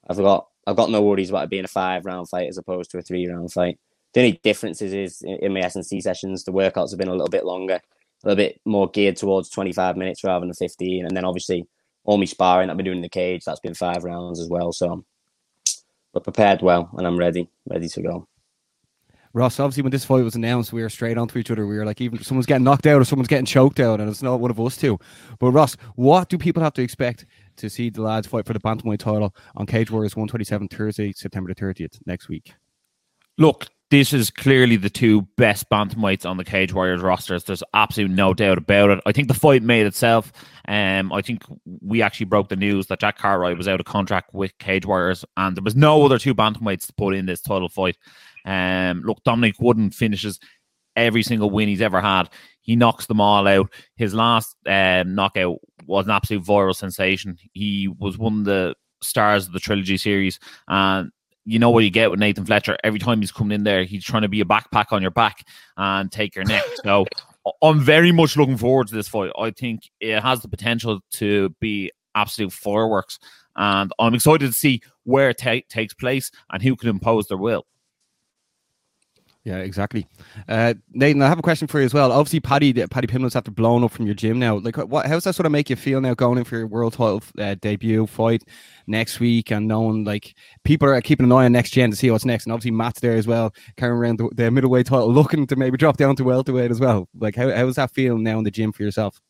I've 0.10 0.18
got 0.18 0.48
I've 0.66 0.76
got 0.76 0.90
no 0.90 1.02
worries 1.02 1.30
about 1.30 1.46
it 1.46 1.50
being 1.50 1.66
a 1.66 1.70
five 1.70 2.06
round 2.06 2.30
fight 2.30 2.48
as 2.48 2.58
opposed 2.58 2.92
to 2.92 3.00
a 3.00 3.02
three 3.02 3.28
round 3.28 3.52
fight. 3.52 3.80
The 4.14 4.22
only 4.22 4.40
differences 4.44 4.94
is 4.94 5.22
in, 5.24 5.54
my 5.54 5.62
S 5.62 5.76
and 5.76 5.86
C 5.86 6.02
sessions, 6.02 6.44
the 6.44 6.52
workouts 6.52 6.92
have 6.92 7.00
been 7.00 7.10
a 7.10 7.14
little 7.14 7.28
bit 7.28 7.46
longer, 7.46 7.76
a 7.76 8.28
little 8.28 8.38
bit 8.38 8.60
more 8.66 8.90
geared 8.90 9.18
towards 9.18 9.50
25 9.50 9.98
minutes 9.98 10.24
rather 10.24 10.46
than 10.46 10.54
15. 10.54 11.06
And 11.06 11.16
then 11.16 11.26
obviously 11.26 11.68
all 12.06 12.18
my 12.18 12.26
sparring 12.26 12.70
I've 12.70 12.78
been 12.78 12.86
doing 12.86 12.98
in 12.98 13.04
the 13.04 13.10
cage, 13.10 13.44
that's 13.46 13.60
been 13.60 13.76
five 13.76 14.04
rounds 14.04 14.40
as 14.40 14.50
well. 14.50 14.72
So 14.72 15.06
but 16.14 16.24
prepared 16.24 16.62
well 16.62 16.90
and 16.98 17.06
I'm 17.06 17.18
ready, 17.18 17.50
ready 17.70 17.88
to 17.88 18.02
go. 18.02 18.28
Ross, 19.34 19.60
obviously, 19.60 19.84
when 19.84 19.92
this 19.92 20.06
fight 20.06 20.24
was 20.24 20.36
announced, 20.36 20.74
we 20.74 20.82
were 20.82 20.90
straight 20.90 21.18
onto 21.18 21.38
each 21.38 21.52
other. 21.52 21.68
We 21.68 21.78
were 21.78 21.86
like, 21.86 22.02
even 22.02 22.24
someone's 22.24 22.48
getting 22.48 22.64
knocked 22.64 22.88
out 22.88 23.00
or 23.00 23.06
someone's 23.06 23.28
getting 23.28 23.46
choked 23.46 23.80
out, 23.80 24.00
and 24.00 24.10
it's 24.10 24.24
not 24.24 24.40
one 24.40 24.50
of 24.50 24.60
us 24.60 24.76
two. 24.76 24.98
But 25.38 25.52
Ross, 25.52 25.76
what 25.96 26.30
do 26.30 26.38
people 26.38 26.64
have 26.64 26.74
to 26.74 26.82
expect 26.82 27.26
to 27.58 27.70
see 27.70 27.92
the 27.92 28.02
lads 28.02 28.26
fight 28.26 28.48
for 28.48 28.54
the 28.54 28.60
bantamweight 28.60 29.00
title 29.00 29.36
on 29.56 29.68
Cage 29.68 29.92
Warriors 29.92 30.16
127 30.16 30.68
Thursday, 30.70 31.14
September 31.14 31.54
the 31.54 31.62
30th 31.62 32.00
next 32.08 32.28
week? 32.28 32.54
Look, 33.38 33.68
this 33.92 34.14
is 34.14 34.30
clearly 34.30 34.76
the 34.76 34.90
two 34.90 35.24
best 35.36 35.70
bantamweights 35.70 36.26
on 36.26 36.38
the 36.38 36.44
Cage 36.44 36.74
Warriors 36.74 37.02
rosters. 37.02 37.44
There's 37.44 37.64
absolutely 37.74 38.16
no 38.16 38.34
doubt 38.34 38.60
about 38.60 38.92
it. 38.92 39.00
I 39.06 39.12
think 39.12 39.28
the 39.28 39.34
fight 39.34 39.64
made 39.64 39.88
itself. 39.88 40.32
Um, 40.68 41.12
I 41.12 41.22
think 41.22 41.44
we 41.82 42.04
actually 42.04 42.28
broke 42.28 42.50
the 42.50 42.56
news 42.56 42.88
that 42.88 43.00
Jack 43.00 43.18
Cartwright 43.18 43.58
was 43.58 43.68
out 43.68 43.80
of 43.80 43.88
contract 43.88 44.34
with 44.34 44.58
Cage 44.60 44.86
Warriors, 44.86 45.26
and 45.38 45.58
there 45.58 45.64
was 45.64 45.76
no 45.76 46.06
other 46.06 46.20
two 46.20 46.36
bantamweights 46.36 46.86
to 46.88 46.94
put 46.94 47.16
in 47.16 47.26
this 47.26 47.42
title 47.42 47.70
fight. 47.70 47.98
Um, 48.46 49.02
look, 49.02 49.24
Dominic 49.24 49.56
Wooding 49.60 49.90
finishes 49.90 50.40
every 50.96 51.24
single 51.24 51.50
win 51.50 51.70
he's 51.70 51.82
ever 51.82 52.00
had. 52.00 52.30
He 52.62 52.76
knocks 52.76 53.08
them 53.08 53.22
all 53.22 53.48
out. 53.48 53.74
His 53.96 54.14
last 54.14 54.56
um, 54.68 55.16
knockout 55.16 55.58
was 55.86 56.06
an 56.06 56.12
absolute 56.12 56.44
viral 56.44 56.76
sensation. 56.76 57.38
He 57.54 57.88
was 57.88 58.20
one 58.20 58.40
of 58.40 58.46
the 58.46 58.76
stars 59.02 59.48
of 59.48 59.54
the 59.54 59.60
trilogy 59.60 59.98
series, 59.98 60.40
and 60.68 61.12
you 61.50 61.58
know 61.58 61.72
what 61.72 61.84
you 61.84 61.90
get 61.90 62.12
with 62.12 62.20
Nathan 62.20 62.46
Fletcher. 62.46 62.78
Every 62.84 63.00
time 63.00 63.22
he's 63.22 63.32
coming 63.32 63.56
in 63.56 63.64
there, 63.64 63.84
he's 63.84 64.04
trying 64.04 64.22
to 64.22 64.28
be 64.28 64.40
a 64.40 64.46
backpack 64.46 64.92
on 64.92 65.02
your 65.02 65.10
back 65.10 65.48
and 65.78 66.12
take 66.12 66.36
your 66.36 66.46
neck. 66.46 66.64
So 66.84 67.08
I'm 67.64 67.80
very 67.80 68.12
much 68.12 68.38
looking 68.38 68.58
forward 68.58 68.88
to 68.90 68.96
this 68.96 69.08
fight. 69.08 69.32
I 69.38 69.50
think 69.50 69.90
it 70.00 70.22
has 70.22 70.44
the 70.44 70.48
potential 70.48 71.00
to 71.14 71.50
be 71.60 71.92
absolute 72.14 72.54
fireworks, 72.54 73.18
and 73.56 73.92
I'm 73.98 74.14
excited 74.14 74.46
to 74.46 74.54
see 74.54 74.84
where 75.06 75.32
it 75.32 75.40
ta- 75.40 75.66
takes 75.70 75.96
place 75.96 76.30
and 76.52 76.62
who 76.62 76.76
can 76.76 76.88
impose 76.88 77.28
their 77.28 77.38
will. 77.38 77.66
Yeah, 79.46 79.60
exactly. 79.60 80.06
Uh, 80.50 80.74
Nathan, 80.92 81.22
I 81.22 81.30
have 81.30 81.40
a 81.40 81.44
question 81.44 81.68
for 81.68 81.80
you 81.80 81.86
as 81.86 81.94
well. 81.94 82.12
Obviously, 82.12 82.42
Paddy, 82.42 82.74
Paddy 82.74 83.08
Pimblett's 83.08 83.38
after 83.38 83.52
blown 83.52 83.86
up 83.86 83.92
from 83.92 84.06
your 84.06 84.14
gym 84.14 84.38
now. 84.38 84.58
Like, 84.58 84.76
what? 84.78 85.06
How's 85.06 85.24
that 85.24 85.34
sort 85.34 85.46
of 85.46 85.54
make 85.54 85.70
you 85.70 85.78
feel 85.78 86.02
now 86.02 86.14
going 86.14 86.38
in 86.38 86.44
for 86.44 86.58
your 86.58 86.68
world 86.68 86.94
title 86.94 87.24
uh, 87.40 87.56
debut 87.62 88.06
fight 88.06 88.44
next 88.86 89.22
week 89.22 89.50
and 89.52 89.68
knowing 89.68 90.04
like 90.04 90.36
people 90.66 90.90
are 90.90 91.02
keeping 91.02 91.26
an 91.26 91.32
eye 91.32 91.46
on 91.46 91.54
next 91.54 91.72
gen 91.72 91.90
to 91.90 91.96
see 91.96 92.12
what's 92.12 92.26
next, 92.26 92.46
and 92.46 92.54
obviously 92.54 92.72
Matt's 92.72 93.00
there 93.00 93.16
as 93.16 93.28
well, 93.28 93.54
carrying 93.78 93.98
around 93.98 94.20
the, 94.20 94.30
the 94.36 94.52
middleweight 94.52 94.88
title, 94.88 95.12
looking 95.14 95.48
to 95.48 95.56
maybe 95.56 95.78
drop 95.78 95.96
down 95.96 96.18
to 96.18 96.24
welterweight 96.26 96.70
as 96.70 96.82
well. 96.82 97.08
Like, 97.18 97.36
how 97.36 97.50
how's 97.50 97.76
that 97.76 97.92
feeling 97.92 98.24
now 98.24 98.40
in 98.40 98.44
the 98.44 98.52
gym 98.52 98.74
for 98.74 98.84
yourself? 98.84 99.22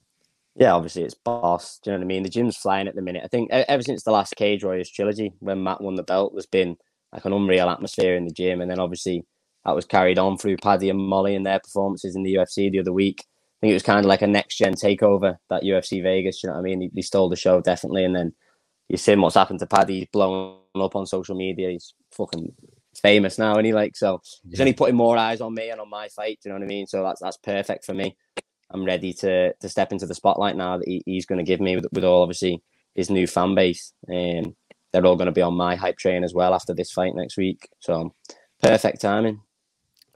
Yeah, 0.56 0.74
obviously 0.74 1.04
it's 1.04 1.14
boss. 1.14 1.80
Do 1.80 1.92
you 1.92 1.94
know 1.94 2.00
what 2.00 2.06
I 2.06 2.08
mean? 2.08 2.24
The 2.24 2.30
gym's 2.30 2.58
flying 2.58 2.88
at 2.88 2.96
the 2.96 3.02
minute. 3.04 3.22
I 3.24 3.28
think 3.28 3.52
ever 3.52 3.84
since 3.84 4.04
the 4.04 4.12
last 4.12 4.36
Cage 4.36 4.64
Warriors 4.64 4.90
trilogy, 4.90 5.34
when 5.40 5.64
Matt 5.64 5.82
won 5.82 5.96
the 5.96 6.04
belt, 6.04 6.34
there's 6.34 6.48
been 6.48 6.78
like 7.14 7.26
an 7.26 7.34
unreal 7.34 7.70
atmosphere 7.70 8.16
in 8.16 8.26
the 8.26 8.34
gym, 8.34 8.60
and 8.60 8.70
then 8.70 8.80
obviously 8.80 9.24
that 9.66 9.76
was 9.76 9.86
carried 9.86 10.18
on 10.20 10.38
through 10.38 10.58
Paddy 10.58 10.90
and 10.90 11.00
Molly 11.00 11.36
and 11.36 11.46
their 11.46 11.60
performances 11.60 12.16
in 12.16 12.24
the 12.24 12.36
UFC 12.36 12.72
the 12.72 12.80
other 12.80 12.94
week. 12.94 13.26
I 13.28 13.58
think 13.62 13.72
it 13.72 13.76
was 13.76 13.84
kind 13.84 14.00
of 14.00 14.06
like 14.06 14.22
a 14.22 14.28
next 14.28 14.58
gen 14.58 14.74
takeover 14.74 15.36
that 15.50 15.64
UFC 15.64 16.02
Vegas. 16.02 16.42
You 16.42 16.48
know 16.48 16.54
what 16.54 16.62
I 16.62 16.64
mean? 16.64 16.80
They, 16.80 16.92
they 16.96 17.02
stole 17.02 17.30
the 17.30 17.36
show 17.36 17.60
definitely, 17.62 18.06
and 18.06 18.16
then 18.16 18.34
you 18.88 18.98
seen 18.98 19.22
what's 19.22 19.36
happened 19.36 19.60
to 19.60 19.68
Paddy. 19.68 20.00
He's 20.00 20.08
blown 20.12 20.58
up 20.76 20.96
on 20.96 21.06
social 21.06 21.36
media. 21.36 21.70
He's 21.72 21.94
fucking 22.12 22.54
famous 23.02 23.38
now, 23.38 23.56
and 23.56 23.66
he 23.66 23.74
like 23.74 23.98
so 23.98 24.22
he's 24.50 24.62
only 24.62 24.74
putting 24.74 24.96
more 24.96 25.18
eyes 25.18 25.42
on 25.42 25.54
me 25.54 25.70
and 25.70 25.82
on 25.82 25.90
my 25.90 26.08
fight. 26.08 26.40
Do 26.42 26.50
you 26.50 26.54
know 26.54 26.60
what 26.60 26.66
I 26.66 26.70
mean? 26.70 26.88
So 26.88 27.04
that's 27.04 27.22
that's 27.22 27.38
perfect 27.38 27.86
for 27.86 27.94
me. 27.94 28.16
I'm 28.72 28.86
ready 28.86 29.14
to 29.14 29.54
to 29.54 29.70
step 29.70 29.92
into 29.92 30.06
the 30.06 30.16
spotlight 30.16 30.56
now 30.56 30.78
that 30.78 30.88
he, 30.88 31.04
he's 31.06 31.26
going 31.26 31.40
to 31.40 31.50
give 31.50 31.60
me 31.60 31.76
with, 31.76 31.88
with 31.92 32.06
all 32.06 32.22
obviously 32.22 32.64
his 32.96 33.10
new 33.10 33.28
fan 33.28 33.56
base. 33.56 33.94
Um, 34.08 34.56
they're 34.92 35.06
all 35.06 35.18
going 35.18 35.28
to 35.28 35.32
be 35.32 35.42
on 35.42 35.54
my 35.54 35.76
hype 35.76 35.98
train 35.98 36.24
as 36.24 36.34
well 36.34 36.54
after 36.54 36.74
this 36.74 36.92
fight 36.92 37.14
next 37.14 37.38
week. 37.38 37.70
So 37.80 38.16
perfect 38.62 39.02
timing. 39.02 39.42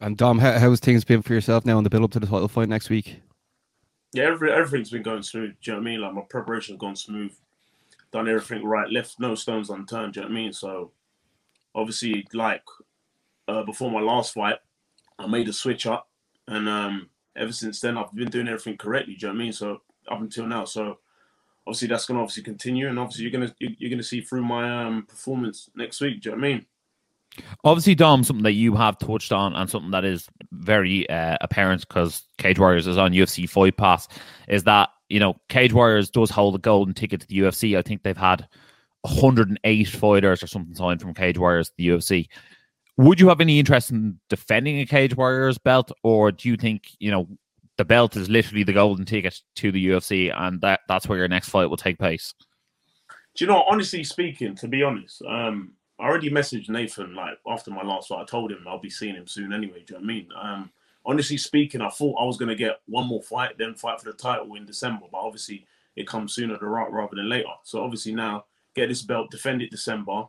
And 0.03 0.17
Dom, 0.17 0.37
how, 0.37 0.59
how's 0.59 0.81
things 0.81 1.05
been 1.05 1.21
for 1.21 1.33
yourself 1.33 1.65
now 1.65 1.77
in 1.77 1.85
the 1.85 1.89
build 1.89 2.03
up 2.03 2.11
to 2.11 2.19
the 2.19 2.27
title 2.27 2.49
fight 2.49 2.67
next 2.67 2.89
week? 2.89 3.21
Yeah, 4.11 4.25
every, 4.25 4.51
everything's 4.51 4.89
been 4.89 5.01
going 5.01 5.23
smooth. 5.23 5.51
Do 5.61 5.71
you 5.71 5.71
know 5.71 5.79
what 5.79 5.81
I 5.81 5.91
mean? 5.91 6.01
Like 6.01 6.13
my 6.13 6.21
preparation's 6.29 6.77
gone 6.77 6.97
smooth. 6.97 7.31
Done 8.11 8.27
everything 8.27 8.65
right, 8.65 8.91
left 8.91 9.17
no 9.21 9.33
stones 9.33 9.69
unturned. 9.69 10.13
Do 10.13 10.19
you 10.19 10.25
know 10.25 10.33
what 10.33 10.37
I 10.37 10.41
mean? 10.41 10.51
So 10.51 10.91
obviously, 11.73 12.27
like 12.33 12.63
uh, 13.47 13.63
before 13.63 13.89
my 13.89 14.01
last 14.01 14.33
fight, 14.33 14.57
I 15.17 15.25
made 15.25 15.47
a 15.47 15.53
switch 15.53 15.85
up, 15.85 16.09
and 16.49 16.67
um, 16.67 17.09
ever 17.37 17.53
since 17.53 17.79
then, 17.79 17.97
I've 17.97 18.13
been 18.13 18.29
doing 18.29 18.49
everything 18.49 18.77
correctly. 18.77 19.15
Do 19.15 19.27
you 19.27 19.31
know 19.31 19.37
what 19.37 19.41
I 19.41 19.43
mean? 19.45 19.53
So 19.53 19.81
up 20.11 20.19
until 20.19 20.47
now, 20.47 20.65
so 20.65 20.99
obviously 21.65 21.87
that's 21.87 22.05
gonna 22.05 22.19
obviously 22.19 22.43
continue, 22.43 22.89
and 22.89 22.99
obviously 22.99 23.23
you're 23.23 23.31
gonna 23.31 23.55
you're 23.57 23.89
gonna 23.89 24.03
see 24.03 24.19
through 24.19 24.43
my 24.43 24.83
um, 24.83 25.05
performance 25.07 25.69
next 25.75 26.01
week. 26.01 26.21
Do 26.21 26.29
you 26.29 26.35
know 26.35 26.41
what 26.41 26.45
I 26.45 26.51
mean? 26.51 26.65
Obviously, 27.63 27.95
Dom, 27.95 28.23
something 28.23 28.43
that 28.43 28.53
you 28.53 28.75
have 28.75 28.97
touched 28.97 29.31
on 29.31 29.55
and 29.55 29.69
something 29.69 29.91
that 29.91 30.05
is 30.05 30.27
very 30.51 31.09
uh, 31.09 31.37
apparent 31.41 31.87
because 31.87 32.23
Cage 32.37 32.59
Warriors 32.59 32.87
is 32.87 32.97
on 32.97 33.11
UFC 33.11 33.49
Fight 33.49 33.77
Pass 33.77 34.07
is 34.47 34.63
that, 34.63 34.89
you 35.09 35.19
know, 35.19 35.35
Cage 35.49 35.73
Warriors 35.73 36.09
does 36.09 36.29
hold 36.29 36.55
a 36.55 36.59
golden 36.59 36.93
ticket 36.93 37.21
to 37.21 37.27
the 37.27 37.39
UFC. 37.39 37.77
I 37.77 37.81
think 37.81 38.03
they've 38.03 38.15
had 38.15 38.47
108 39.01 39.83
fighters 39.85 40.43
or 40.43 40.47
something 40.47 40.75
signed 40.75 41.01
from 41.01 41.13
Cage 41.13 41.37
Warriors 41.37 41.69
to 41.69 41.75
the 41.77 41.87
UFC. 41.87 42.27
Would 42.97 43.19
you 43.19 43.29
have 43.29 43.41
any 43.41 43.57
interest 43.57 43.89
in 43.91 44.19
defending 44.29 44.79
a 44.79 44.85
Cage 44.85 45.15
Warriors 45.15 45.57
belt, 45.57 45.91
or 46.03 46.31
do 46.31 46.47
you 46.47 46.55
think, 46.55 46.91
you 46.99 47.09
know, 47.09 47.27
the 47.77 47.85
belt 47.85 48.15
is 48.15 48.29
literally 48.29 48.63
the 48.63 48.73
golden 48.73 49.05
ticket 49.05 49.41
to 49.55 49.71
the 49.71 49.87
UFC 49.87 50.31
and 50.35 50.61
that, 50.61 50.81
that's 50.87 51.07
where 51.07 51.17
your 51.17 51.27
next 51.27 51.49
fight 51.49 51.69
will 51.69 51.77
take 51.77 51.97
place? 51.97 52.33
Do 53.35 53.45
you 53.45 53.49
know, 53.49 53.63
honestly 53.63 54.03
speaking, 54.03 54.55
to 54.57 54.67
be 54.67 54.83
honest, 54.83 55.23
um, 55.27 55.71
I 55.99 56.05
already 56.05 56.29
messaged 56.29 56.69
Nathan 56.69 57.15
like 57.15 57.37
after 57.47 57.71
my 57.71 57.83
last 57.83 58.09
fight. 58.09 58.21
I 58.21 58.25
told 58.25 58.51
him 58.51 58.65
I'll 58.67 58.79
be 58.79 58.89
seeing 58.89 59.15
him 59.15 59.27
soon 59.27 59.53
anyway. 59.53 59.83
Do 59.85 59.93
you 59.93 59.99
know 59.99 60.05
what 60.05 60.11
I 60.11 60.13
mean? 60.13 60.27
Um, 60.41 60.71
honestly 61.05 61.37
speaking, 61.37 61.81
I 61.81 61.89
thought 61.89 62.19
I 62.19 62.25
was 62.25 62.37
gonna 62.37 62.55
get 62.55 62.81
one 62.87 63.07
more 63.07 63.21
fight, 63.21 63.57
then 63.57 63.75
fight 63.75 63.99
for 63.99 64.11
the 64.11 64.17
title 64.17 64.55
in 64.55 64.65
December, 64.65 65.05
but 65.11 65.19
obviously 65.19 65.65
it 65.95 66.07
comes 66.07 66.33
sooner 66.33 66.57
than 66.57 66.67
right 66.67 66.91
rather 66.91 67.15
than 67.15 67.29
later. 67.29 67.49
So 67.63 67.83
obviously 67.83 68.13
now 68.13 68.45
get 68.73 68.89
this 68.89 69.03
belt, 69.03 69.31
defend 69.31 69.61
it 69.61 69.71
December, 69.71 70.25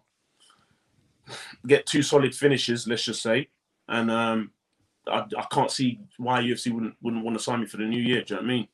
get 1.67 1.87
two 1.87 2.03
solid 2.03 2.35
finishes, 2.35 2.87
let's 2.87 3.05
just 3.05 3.23
say, 3.23 3.49
and 3.89 4.11
um, 4.11 4.51
I, 5.07 5.25
I 5.37 5.47
can't 5.51 5.71
see 5.71 6.01
why 6.19 6.43
UFC 6.43 6.73
wouldn't 6.73 6.97
wouldn't 7.03 7.25
want 7.25 7.37
to 7.37 7.43
sign 7.43 7.61
me 7.61 7.67
for 7.67 7.79
the 7.79 7.85
new 7.85 8.01
year. 8.01 8.23
Do 8.23 8.35
you 8.35 8.41
know 8.41 8.47
what 8.47 8.51
I 8.51 8.55
mean? 8.55 8.69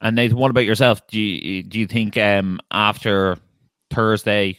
And 0.00 0.16
Nathan, 0.16 0.38
what 0.38 0.50
about 0.50 0.64
yourself? 0.64 1.06
Do 1.08 1.20
you 1.20 1.62
do 1.62 1.78
you 1.78 1.86
think 1.86 2.16
um, 2.16 2.60
after 2.70 3.36
Thursday 3.90 4.58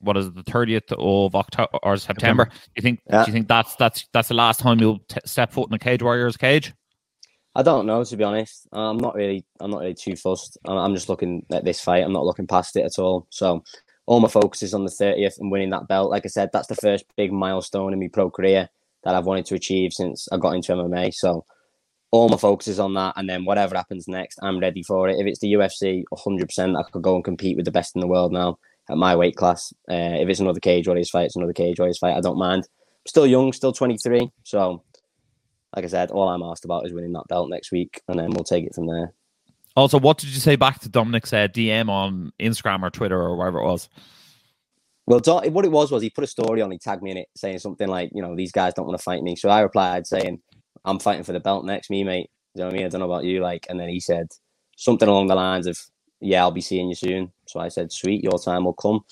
what 0.00 0.16
is 0.16 0.26
it, 0.26 0.34
the 0.34 0.42
thirtieth 0.42 0.92
of 0.92 1.34
October 1.34 1.78
or 1.82 1.96
September? 1.96 2.44
Do 2.46 2.50
you 2.76 2.82
think? 2.82 3.00
Yeah. 3.10 3.24
Do 3.24 3.30
you 3.30 3.32
think 3.32 3.48
that's 3.48 3.74
that's 3.76 4.06
that's 4.12 4.28
the 4.28 4.34
last 4.34 4.60
time 4.60 4.78
you'll 4.80 5.00
t- 5.08 5.20
step 5.24 5.52
foot 5.52 5.68
in 5.68 5.74
a 5.74 5.78
Cage 5.78 6.02
Warriors 6.02 6.36
cage? 6.36 6.74
I 7.54 7.62
don't 7.62 7.86
know 7.86 8.04
to 8.04 8.16
be 8.16 8.24
honest. 8.24 8.66
I'm 8.72 8.98
not 8.98 9.14
really. 9.14 9.44
I'm 9.60 9.70
not 9.70 9.80
really 9.80 9.94
too 9.94 10.16
fussed. 10.16 10.58
I'm, 10.66 10.76
I'm 10.76 10.94
just 10.94 11.08
looking 11.08 11.44
at 11.50 11.64
this 11.64 11.80
fight. 11.80 12.04
I'm 12.04 12.12
not 12.12 12.26
looking 12.26 12.46
past 12.46 12.76
it 12.76 12.84
at 12.84 12.98
all. 12.98 13.26
So 13.30 13.64
all 14.06 14.20
my 14.20 14.28
focus 14.28 14.62
is 14.62 14.74
on 14.74 14.84
the 14.84 14.90
30th 14.90 15.40
and 15.40 15.50
winning 15.50 15.70
that 15.70 15.88
belt. 15.88 16.10
Like 16.10 16.24
I 16.24 16.28
said, 16.28 16.50
that's 16.52 16.68
the 16.68 16.76
first 16.76 17.04
big 17.16 17.32
milestone 17.32 17.92
in 17.92 17.98
my 17.98 18.08
pro 18.12 18.30
career 18.30 18.68
that 19.04 19.14
I've 19.14 19.26
wanted 19.26 19.46
to 19.46 19.54
achieve 19.54 19.92
since 19.92 20.28
I 20.30 20.36
got 20.36 20.54
into 20.54 20.72
MMA. 20.72 21.12
So 21.14 21.44
all 22.12 22.28
my 22.28 22.36
focus 22.36 22.68
is 22.68 22.78
on 22.78 22.94
that, 22.94 23.14
and 23.16 23.28
then 23.28 23.44
whatever 23.44 23.76
happens 23.76 24.06
next, 24.06 24.38
I'm 24.42 24.60
ready 24.60 24.82
for 24.82 25.08
it. 25.08 25.18
If 25.18 25.26
it's 25.26 25.40
the 25.40 25.52
UFC, 25.54 26.04
100%, 26.12 26.78
I 26.78 26.82
could 26.90 27.02
go 27.02 27.16
and 27.16 27.24
compete 27.24 27.56
with 27.56 27.64
the 27.64 27.72
best 27.72 27.96
in 27.96 28.00
the 28.00 28.06
world 28.06 28.32
now 28.32 28.58
at 28.90 28.96
my 28.96 29.16
weight 29.16 29.36
class. 29.36 29.72
Uh, 29.90 30.16
if 30.20 30.28
it's 30.28 30.40
another 30.40 30.60
Cage 30.60 30.86
Warriors 30.86 31.10
fight, 31.10 31.26
it's 31.26 31.36
another 31.36 31.52
Cage 31.52 31.78
Warriors 31.78 31.98
fight. 31.98 32.16
I 32.16 32.20
don't 32.20 32.38
mind. 32.38 32.64
I'm 32.64 33.08
still 33.08 33.26
young, 33.26 33.52
still 33.52 33.72
23. 33.72 34.30
So, 34.44 34.82
like 35.74 35.84
I 35.84 35.88
said, 35.88 36.10
all 36.10 36.28
I'm 36.28 36.42
asked 36.42 36.64
about 36.64 36.86
is 36.86 36.92
winning 36.92 37.12
that 37.12 37.28
belt 37.28 37.50
next 37.50 37.72
week, 37.72 38.00
and 38.08 38.18
then 38.18 38.30
we'll 38.30 38.44
take 38.44 38.64
it 38.64 38.74
from 38.74 38.86
there. 38.86 39.12
Also, 39.76 39.98
what 39.98 40.18
did 40.18 40.30
you 40.30 40.40
say 40.40 40.56
back 40.56 40.80
to 40.80 40.88
Dominic's 40.88 41.32
uh, 41.32 41.48
DM 41.48 41.88
on 41.90 42.32
Instagram 42.40 42.82
or 42.82 42.90
Twitter 42.90 43.20
or 43.20 43.36
wherever 43.36 43.58
it 43.58 43.66
was? 43.66 43.88
Well, 45.06 45.20
what 45.50 45.64
it 45.64 45.70
was 45.70 45.92
was 45.92 46.02
he 46.02 46.10
put 46.10 46.24
a 46.24 46.26
story 46.26 46.62
on, 46.62 46.70
he 46.70 46.78
tagged 46.78 47.02
me 47.02 47.12
in 47.12 47.18
it, 47.18 47.28
saying 47.36 47.60
something 47.60 47.86
like, 47.86 48.10
you 48.12 48.22
know, 48.22 48.34
these 48.34 48.50
guys 48.50 48.74
don't 48.74 48.86
want 48.86 48.98
to 48.98 49.04
fight 49.04 49.22
me. 49.22 49.36
So 49.36 49.48
I 49.48 49.60
replied 49.60 50.06
saying, 50.06 50.40
I'm 50.84 50.98
fighting 50.98 51.22
for 51.22 51.32
the 51.32 51.40
belt 51.40 51.64
next, 51.64 51.90
me, 51.90 52.02
mate. 52.02 52.30
You 52.54 52.60
know 52.60 52.66
what 52.66 52.74
I 52.74 52.76
mean? 52.78 52.86
I 52.86 52.88
don't 52.88 53.00
know 53.00 53.06
about 53.06 53.24
you, 53.24 53.40
like. 53.40 53.66
And 53.68 53.78
then 53.78 53.88
he 53.88 54.00
said 54.00 54.28
something 54.78 55.08
along 55.08 55.26
the 55.26 55.34
lines 55.34 55.66
of, 55.66 55.78
"Yeah, 56.20 56.40
I'll 56.40 56.50
be 56.50 56.62
seeing 56.62 56.88
you 56.88 56.94
soon." 56.94 57.32
So 57.48 57.60
I 57.60 57.68
said, 57.68 57.92
"Sweet, 57.92 58.22
your 58.24 58.38
time 58.38 58.64
will 58.64 58.74
come." 58.74 59.04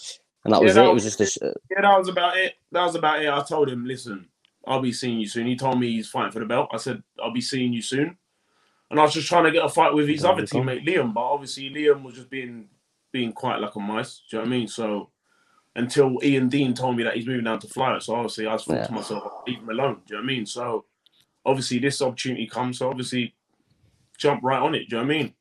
And 0.44 0.52
that 0.54 0.60
Yeah, 0.60 0.64
was 0.66 0.74
that 0.74 0.84
it. 0.84 0.84
It 0.90 0.94
was- 0.94 1.04
was 1.04 1.16
just 1.16 1.20
a, 1.20 1.26
sh- 1.26 1.42
uh, 1.42 1.52
Yeah, 1.70 1.80
that 1.82 1.98
was 1.98 2.08
about 2.08 2.36
it. 2.36 2.54
That 2.72 2.84
was 2.84 2.94
about 2.94 3.22
it. 3.22 3.28
I 3.28 3.42
told 3.42 3.68
him, 3.70 3.84
listen, 3.86 4.28
I'll 4.66 4.80
be 4.80 4.92
seeing 4.92 5.18
you 5.20 5.26
soon. 5.26 5.46
He 5.46 5.56
told 5.56 5.78
me 5.80 5.90
he's 5.90 6.08
fighting 6.08 6.32
for 6.32 6.40
the 6.40 6.46
belt. 6.46 6.68
I 6.72 6.76
said, 6.76 7.02
I'll 7.22 7.32
be 7.32 7.40
seeing 7.40 7.72
you 7.72 7.82
soon. 7.82 8.16
And 8.90 9.00
I 9.00 9.02
was 9.02 9.14
just 9.14 9.28
trying 9.28 9.44
to 9.44 9.50
get 9.50 9.64
a 9.64 9.68
fight 9.68 9.94
with 9.94 10.08
his 10.08 10.22
Yeah, 10.22 10.30
other 10.30 10.42
teammate, 10.42 10.86
Liam. 10.86 11.14
But 11.14 11.22
obviously, 11.22 11.70
Liam 11.70 12.02
was 12.02 12.14
just 12.14 12.30
being 12.30 12.68
being 13.12 13.32
quiet 13.32 13.60
like 13.62 13.74
a 13.76 13.80
mice. 13.80 14.22
Do 14.30 14.36
you 14.36 14.42
know 14.42 14.48
what 14.48 14.54
I 14.54 14.58
mean? 14.58 14.68
So 14.68 15.10
until 15.76 16.18
Ian 16.22 16.48
Dean 16.48 16.74
told 16.74 16.96
me 16.96 17.02
that 17.04 17.16
he's 17.16 17.26
moving 17.26 17.44
down 17.44 17.58
to 17.60 17.68
flyer, 17.68 17.98
so 18.00 18.14
obviously 18.14 18.46
I 18.46 18.52
just 18.54 18.66
thought 18.66 18.74
to 18.86 18.92
myself, 18.92 19.32
leave 19.46 19.58
him 19.58 19.68
alone. 19.70 20.02
Do 20.06 20.14
you 20.14 20.16
know 20.16 20.24
what 20.24 20.30
I 20.30 20.34
mean? 20.34 20.46
So 20.46 20.84
obviously, 21.46 21.78
this 21.78 22.02
opportunity 22.02 22.46
comes. 22.46 22.78
So 22.78 22.90
obviously, 22.90 23.34
jump 24.18 24.42
right 24.42 24.60
on 24.60 24.74
it. 24.74 24.88
Do 24.90 24.96
you 24.96 25.02
know 25.02 25.06
what 25.08 25.14
I 25.14 25.18
mean? 25.18 25.34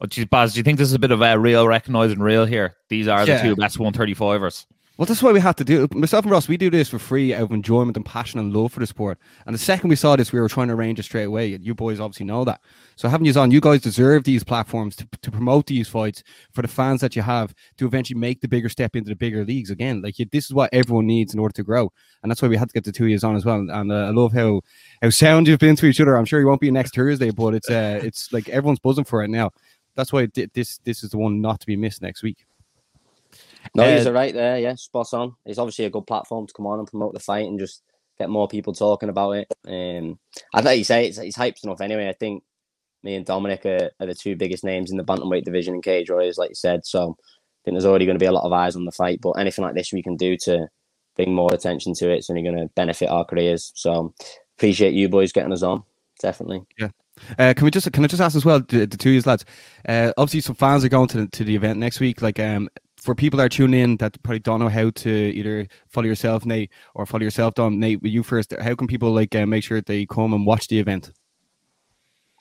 Oh, 0.00 0.06
geez, 0.06 0.26
Baz, 0.26 0.52
do 0.54 0.58
you 0.58 0.64
think 0.64 0.78
this 0.78 0.88
is 0.88 0.94
a 0.94 0.98
bit 0.98 1.10
of 1.10 1.20
a 1.22 1.38
real 1.38 1.66
recognizing 1.66 2.20
real 2.20 2.44
here? 2.46 2.76
These 2.88 3.08
are 3.08 3.26
the 3.26 3.32
Yeah. 3.32 3.42
two 3.42 3.56
best 3.56 3.78
135ers. 3.78 4.66
Well, 4.96 5.06
that's 5.06 5.22
why 5.22 5.30
we 5.30 5.38
had 5.38 5.56
to 5.58 5.64
do 5.64 5.84
it. 5.84 5.94
Myself 5.94 6.24
and 6.24 6.32
Ross, 6.32 6.48
we 6.48 6.56
do 6.56 6.70
this 6.70 6.88
for 6.88 6.98
free 6.98 7.32
out 7.32 7.42
of 7.42 7.52
enjoyment 7.52 7.96
and 7.96 8.04
passion 8.04 8.40
and 8.40 8.52
love 8.52 8.72
for 8.72 8.80
the 8.80 8.86
sport. 8.86 9.16
And 9.46 9.54
the 9.54 9.58
second 9.58 9.90
we 9.90 9.94
saw 9.94 10.16
this, 10.16 10.32
we 10.32 10.40
were 10.40 10.48
trying 10.48 10.66
to 10.68 10.74
arrange 10.74 10.98
it 10.98 11.04
straight 11.04 11.22
away. 11.22 11.54
And 11.54 11.64
you 11.64 11.72
boys 11.72 12.00
obviously 12.00 12.26
know 12.26 12.44
that. 12.46 12.60
So 12.96 13.08
having 13.08 13.24
you 13.24 13.32
on, 13.34 13.52
you 13.52 13.60
guys 13.60 13.80
deserve 13.80 14.24
these 14.24 14.42
platforms 14.42 14.96
to, 14.96 15.08
to 15.22 15.30
promote 15.30 15.66
these 15.66 15.86
fights 15.86 16.24
for 16.50 16.62
the 16.62 16.68
fans 16.68 17.00
that 17.02 17.14
you 17.14 17.22
have 17.22 17.54
to 17.76 17.86
eventually 17.86 18.18
make 18.18 18.40
the 18.40 18.48
bigger 18.48 18.68
step 18.68 18.96
into 18.96 19.08
the 19.10 19.14
bigger 19.14 19.44
leagues 19.44 19.70
again. 19.70 20.02
Like 20.02 20.16
this 20.32 20.46
is 20.46 20.52
what 20.52 20.70
everyone 20.72 21.06
needs 21.06 21.32
in 21.32 21.38
order 21.38 21.52
to 21.52 21.62
grow, 21.62 21.92
and 22.24 22.28
that's 22.30 22.42
why 22.42 22.48
we 22.48 22.56
had 22.56 22.68
to 22.68 22.74
get 22.74 22.82
the 22.82 22.90
two 22.90 23.06
years 23.06 23.22
on 23.22 23.36
as 23.36 23.44
well. 23.44 23.58
And 23.70 23.92
uh, 23.92 24.06
I 24.06 24.10
love 24.10 24.32
how 24.32 24.62
how 25.00 25.10
sound 25.10 25.46
you've 25.46 25.60
been 25.60 25.76
to 25.76 25.86
each 25.86 26.00
other. 26.00 26.16
I'm 26.16 26.24
sure 26.24 26.40
you 26.40 26.48
won't 26.48 26.60
be 26.60 26.72
next 26.72 26.96
Thursday, 26.96 27.30
but 27.30 27.54
it's 27.54 27.70
uh, 27.70 28.00
it's 28.02 28.32
like 28.32 28.48
everyone's 28.48 28.80
buzzing 28.80 29.04
for 29.04 29.22
it 29.22 29.28
now. 29.28 29.52
That's 29.98 30.12
why 30.12 30.28
this 30.54 30.78
this 30.84 31.02
is 31.02 31.10
the 31.10 31.18
one 31.18 31.40
not 31.40 31.58
to 31.58 31.66
be 31.66 31.74
missed 31.74 32.02
next 32.02 32.22
week. 32.22 32.46
no, 33.74 33.82
Uh, 33.82 33.96
he's 33.96 34.08
right 34.08 34.32
there. 34.32 34.56
Yeah, 34.56 34.76
spot 34.76 35.12
on. 35.12 35.34
It's 35.44 35.58
obviously 35.58 35.86
a 35.86 35.90
good 35.90 36.06
platform 36.06 36.46
to 36.46 36.52
come 36.52 36.68
on 36.68 36.78
and 36.78 36.86
promote 36.86 37.14
the 37.14 37.20
fight 37.20 37.48
and 37.48 37.58
just 37.58 37.82
get 38.16 38.30
more 38.30 38.46
people 38.46 38.72
talking 38.72 39.08
about 39.08 39.32
it. 39.32 39.48
Um, 39.66 40.20
I 40.54 40.62
think 40.62 40.78
you 40.78 40.84
say 40.84 41.08
it's, 41.08 41.18
it's 41.18 41.36
hyped 41.36 41.64
enough 41.64 41.80
anyway. 41.80 42.08
I 42.08 42.12
think 42.12 42.44
me 43.02 43.16
and 43.16 43.26
Dominic 43.26 43.66
are, 43.66 43.90
are 43.98 44.06
the 44.06 44.14
two 44.14 44.36
biggest 44.36 44.62
names 44.62 44.92
in 44.92 44.98
the 44.98 45.04
bantamweight 45.04 45.42
division 45.42 45.74
in 45.74 45.82
Cage 45.82 46.10
Warriors, 46.10 46.38
like 46.38 46.50
you 46.50 46.54
said. 46.54 46.86
So 46.86 47.16
I 47.18 47.60
think 47.64 47.74
there's 47.74 47.84
already 47.84 48.06
going 48.06 48.18
to 48.18 48.22
be 48.22 48.26
a 48.26 48.32
lot 48.32 48.46
of 48.46 48.52
eyes 48.52 48.76
on 48.76 48.84
the 48.84 48.92
fight. 48.92 49.20
But 49.20 49.32
anything 49.32 49.64
like 49.64 49.74
this 49.74 49.92
we 49.92 50.04
can 50.04 50.16
do 50.16 50.36
to 50.44 50.68
bring 51.16 51.34
more 51.34 51.52
attention 51.52 51.92
to 51.94 52.08
it, 52.12 52.18
it's 52.18 52.30
only 52.30 52.44
going 52.44 52.56
to 52.56 52.70
benefit 52.76 53.08
our 53.08 53.24
careers. 53.24 53.72
So 53.74 54.14
appreciate 54.56 54.94
you 54.94 55.08
boys 55.08 55.32
getting 55.32 55.52
us 55.52 55.64
on. 55.64 55.82
Definitely. 56.20 56.62
Uh, 57.38 57.54
can 57.54 57.64
we 57.64 57.70
just 57.70 57.90
can 57.92 58.04
I 58.04 58.06
just 58.06 58.22
ask 58.22 58.36
as 58.36 58.44
well 58.44 58.60
the, 58.60 58.86
the 58.86 58.96
two 58.96 59.10
of 59.10 59.14
you 59.14 59.22
lads? 59.22 59.44
Uh, 59.88 60.12
obviously, 60.16 60.40
some 60.40 60.54
fans 60.54 60.84
are 60.84 60.88
going 60.88 61.08
to 61.08 61.22
the, 61.22 61.26
to 61.28 61.44
the 61.44 61.54
event 61.54 61.78
next 61.78 62.00
week. 62.00 62.22
Like, 62.22 62.38
um, 62.38 62.68
for 62.96 63.14
people 63.14 63.38
that 63.38 63.44
are 63.44 63.48
tuning 63.48 63.80
in 63.80 63.96
that 63.98 64.20
probably 64.22 64.40
don't 64.40 64.60
know 64.60 64.68
how 64.68 64.90
to 64.90 65.10
either 65.10 65.66
follow 65.88 66.06
yourself, 66.06 66.44
Nate, 66.44 66.70
or 66.94 67.06
follow 67.06 67.22
yourself, 67.22 67.54
Don. 67.54 67.78
Nate, 67.78 68.02
with 68.02 68.12
you 68.12 68.22
first. 68.22 68.52
How 68.60 68.74
can 68.74 68.86
people 68.86 69.12
like 69.12 69.34
uh, 69.34 69.46
make 69.46 69.64
sure 69.64 69.80
they 69.80 70.06
come 70.06 70.34
and 70.34 70.44
watch 70.44 70.68
the 70.68 70.78
event? 70.78 71.12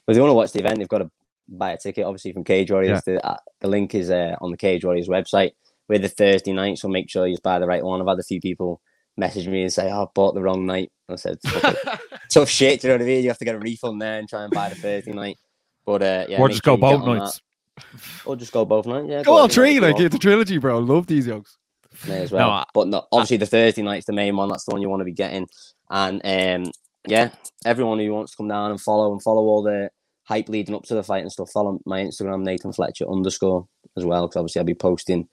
But 0.05 0.13
if 0.13 0.17
you 0.17 0.23
want 0.23 0.31
to 0.31 0.35
watch 0.35 0.51
the 0.53 0.59
event, 0.59 0.79
they've 0.79 0.87
got 0.87 0.99
to 0.99 1.11
buy 1.47 1.71
a 1.71 1.77
ticket, 1.77 2.05
obviously, 2.05 2.33
from 2.33 2.43
Cage 2.43 2.71
Warriors. 2.71 3.03
The, 3.03 3.25
uh, 3.25 3.37
the 3.59 3.67
link 3.67 3.93
is 3.93 4.09
uh, 4.09 4.35
on 4.41 4.51
the 4.51 4.57
Cage 4.57 4.83
Warriors 4.83 5.07
website. 5.07 5.51
We're 5.87 5.99
the 5.99 6.09
Thursday 6.09 6.53
night, 6.53 6.79
so 6.79 6.87
make 6.87 7.09
sure 7.09 7.27
you 7.27 7.37
buy 7.43 7.59
the 7.59 7.67
right 7.67 7.83
one. 7.83 8.01
I've 8.01 8.07
had 8.07 8.19
a 8.19 8.23
few 8.23 8.41
people 8.41 8.81
message 9.17 9.47
me 9.47 9.63
and 9.63 9.73
say, 9.73 9.89
oh, 9.91 10.03
I 10.03 10.05
bought 10.13 10.35
the 10.35 10.41
wrong 10.41 10.65
night. 10.65 10.91
I 11.09 11.15
said, 11.15 11.37
tough 12.29 12.49
shit, 12.49 12.81
do 12.81 12.87
you 12.87 12.93
know 12.93 12.97
what 12.97 13.03
I 13.03 13.07
mean? 13.07 13.23
You 13.23 13.29
have 13.29 13.37
to 13.39 13.45
get 13.45 13.55
a 13.55 13.59
refund 13.59 14.01
there 14.01 14.19
and 14.19 14.27
try 14.29 14.43
and 14.43 14.51
buy 14.53 14.69
the 14.69 14.75
Thursday 14.75 15.11
night. 15.13 15.37
But 15.85 16.01
uh, 16.03 16.25
yeah, 16.29 16.39
or 16.39 16.47
make 16.47 16.51
just 16.55 16.65
sure 16.65 16.77
go 16.77 16.81
both 16.97 17.05
nights. 17.05 17.39
that. 17.39 17.93
Or 18.25 18.35
just 18.35 18.51
go 18.51 18.65
both 18.65 18.85
nights. 18.85 19.07
Yeah, 19.09 19.23
Go 19.23 19.33
all 19.33 19.37
every 19.39 19.47
night 19.47 19.53
three, 19.53 19.79
like 19.79 19.93
want. 19.95 20.05
it's 20.05 20.15
a 20.15 20.19
trilogy, 20.19 20.57
bro. 20.57 20.79
Love 20.79 21.07
these 21.07 21.27
yokes. 21.27 21.57
May 22.07 22.21
as 22.23 22.31
well. 22.31 22.49
I- 22.49 22.65
but 22.73 22.87
no, 22.89 23.05
obviously 23.11 23.37
the 23.37 23.45
Thursday 23.45 23.81
night's 23.83 24.05
the 24.05 24.13
main 24.13 24.35
one. 24.35 24.49
That's 24.49 24.65
the 24.65 24.71
one 24.73 24.81
you 24.81 24.89
want 24.89 25.01
to 25.01 25.05
be 25.05 25.13
getting. 25.13 25.47
And 25.89 26.21
um, 26.65 26.71
yeah, 27.07 27.29
everyone 27.65 27.99
who 27.99 28.11
wants 28.13 28.31
to 28.31 28.37
come 28.37 28.47
down 28.49 28.71
and 28.71 28.81
follow 28.81 29.11
and 29.13 29.21
follow 29.23 29.43
all 29.43 29.63
the 29.63 29.89
hype 30.23 30.49
leading 30.49 30.75
up 30.75 30.83
to 30.83 30.95
the 30.95 31.03
fight 31.03 31.21
and 31.21 31.31
stuff, 31.31 31.49
follow 31.51 31.79
my 31.85 32.01
Instagram 32.03 32.43
Nathan 32.43 32.73
Fletcher 32.73 33.09
underscore 33.09 33.65
as 33.95 34.03
well. 34.03 34.27
Because 34.27 34.37
obviously 34.41 34.59
I'll 34.59 34.65
be 34.65 34.73
posting 34.73 35.29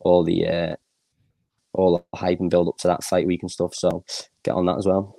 all 0.00 0.22
the 0.22 0.46
uh, 0.46 0.76
all 1.74 1.98
the 2.12 2.18
hype 2.18 2.40
and 2.40 2.50
build 2.50 2.68
up 2.68 2.76
to 2.78 2.88
that 2.88 3.04
fight 3.04 3.26
week 3.26 3.42
and 3.42 3.50
stuff. 3.50 3.74
So 3.74 4.04
get 4.44 4.54
on 4.54 4.66
that 4.66 4.78
as 4.78 4.86
well. 4.86 5.16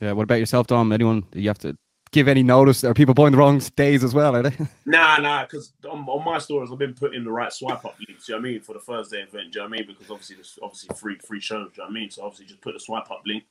Yeah. 0.00 0.12
What 0.12 0.24
about 0.24 0.38
yourself, 0.40 0.66
Dom? 0.66 0.92
Anyone 0.92 1.24
you 1.32 1.48
have 1.48 1.58
to 1.60 1.76
give 2.12 2.28
any 2.28 2.42
notice? 2.42 2.84
Are 2.84 2.94
people 2.94 3.14
buying 3.14 3.32
the 3.32 3.38
wrong 3.38 3.58
days 3.76 4.04
as 4.04 4.14
well? 4.14 4.36
Are 4.36 4.42
they? 4.42 4.56
Nah, 4.86 5.16
nah, 5.18 5.42
because 5.44 5.72
on, 5.90 6.00
on 6.06 6.24
my 6.24 6.38
stories 6.38 6.70
I've 6.72 6.78
been 6.78 6.94
putting 6.94 7.24
the 7.24 7.30
right 7.30 7.52
swipe 7.52 7.84
up 7.84 7.96
links. 8.06 8.28
You 8.28 8.34
know 8.36 8.40
what 8.40 8.48
I 8.48 8.50
mean 8.52 8.60
for 8.60 8.72
the 8.74 8.80
Thursday 8.80 9.18
event? 9.22 9.52
Do 9.52 9.58
you 9.58 9.64
know 9.64 9.70
what 9.70 9.74
I 9.74 9.78
mean? 9.78 9.86
Because 9.88 10.10
obviously 10.10 10.36
there's 10.36 10.58
obviously 10.62 10.94
free 10.96 11.18
free 11.26 11.40
shows. 11.40 11.70
Do 11.74 11.82
you 11.82 11.82
know 11.82 11.84
what 11.84 11.90
I 11.90 11.94
mean? 12.00 12.10
So 12.10 12.22
obviously 12.24 12.46
just 12.46 12.60
put 12.60 12.74
the 12.74 12.80
swipe 12.80 13.10
up 13.10 13.22
link. 13.26 13.44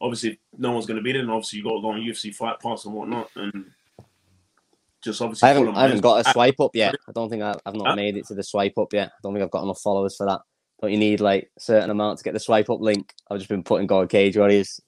Obviously 0.00 0.30
if 0.30 0.36
no 0.58 0.72
one's 0.72 0.86
going 0.86 0.96
to 0.98 1.02
be 1.02 1.12
there. 1.12 1.22
And 1.22 1.30
obviously 1.30 1.58
you 1.60 1.64
got 1.64 1.76
to 1.76 1.80
go 1.80 1.88
on 1.90 2.00
UFC 2.00 2.34
Fight 2.34 2.60
Pass 2.60 2.84
and 2.84 2.94
whatnot 2.94 3.30
and 3.36 3.70
Just 5.02 5.22
obviously. 5.22 5.48
I 5.48 5.52
haven't, 5.52 5.74
I 5.76 5.82
haven't 5.82 6.00
got 6.00 6.26
a 6.26 6.30
swipe 6.30 6.60
up 6.60 6.72
yet. 6.74 6.94
I 7.08 7.12
don't 7.12 7.30
think 7.30 7.42
I, 7.42 7.54
I've 7.64 7.74
not 7.74 7.88
Huh? 7.90 7.96
made 7.96 8.16
it 8.16 8.26
to 8.26 8.34
the 8.34 8.42
swipe 8.42 8.76
up 8.78 8.92
yet. 8.92 9.08
I 9.08 9.18
don't 9.22 9.32
think 9.32 9.44
I've 9.44 9.50
got 9.50 9.62
enough 9.62 9.80
followers 9.80 10.16
for 10.16 10.26
that. 10.26 10.40
Don't 10.80 10.92
you 10.92 10.98
need 10.98 11.20
like 11.20 11.50
a 11.56 11.60
certain 11.60 11.90
amount 11.90 12.18
to 12.18 12.24
get 12.24 12.34
the 12.34 12.40
swipe 12.40 12.68
up 12.70 12.80
link? 12.80 13.14
I've 13.30 13.38
just 13.38 13.48
been 13.48 13.62
putting 13.62 13.86
God 13.86 14.08
Cage 14.10 14.36
Warriors. 14.36 14.80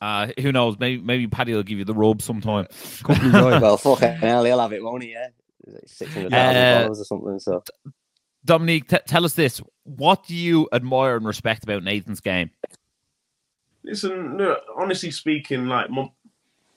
Uh, 0.00 0.28
who 0.40 0.52
knows? 0.52 0.78
Maybe 0.78 1.02
maybe 1.02 1.26
Paddy 1.26 1.52
will 1.54 1.64
give 1.64 1.78
you 1.78 1.84
the 1.84 1.94
robe 1.94 2.22
sometime. 2.22 2.66
Company 3.02 3.32
joy. 3.32 3.58
Well, 3.58 3.76
fucking 3.76 4.16
hell, 4.16 4.44
he'll 4.44 4.60
have 4.60 4.72
it, 4.72 4.82
won't 4.82 5.02
he? 5.02 5.10
Yeah, 5.10 5.28
six 5.86 6.14
hundred 6.14 6.30
thousand 6.30 6.84
Uh, 6.84 6.88
or 6.88 7.04
something. 7.04 7.38
So 7.40 7.64
Dominique, 8.44 8.88
t- 8.88 8.98
tell 9.06 9.24
us 9.24 9.32
this: 9.34 9.60
What 9.82 10.26
do 10.26 10.34
you 10.36 10.68
admire 10.72 11.16
and 11.16 11.26
respect 11.26 11.64
about 11.64 11.82
Nathan's 11.82 12.20
game? 12.20 12.50
Listen, 13.82 14.36
no, 14.36 14.56
honestly 14.76 15.10
speaking, 15.10 15.66
like 15.66 15.90
my, 15.90 16.08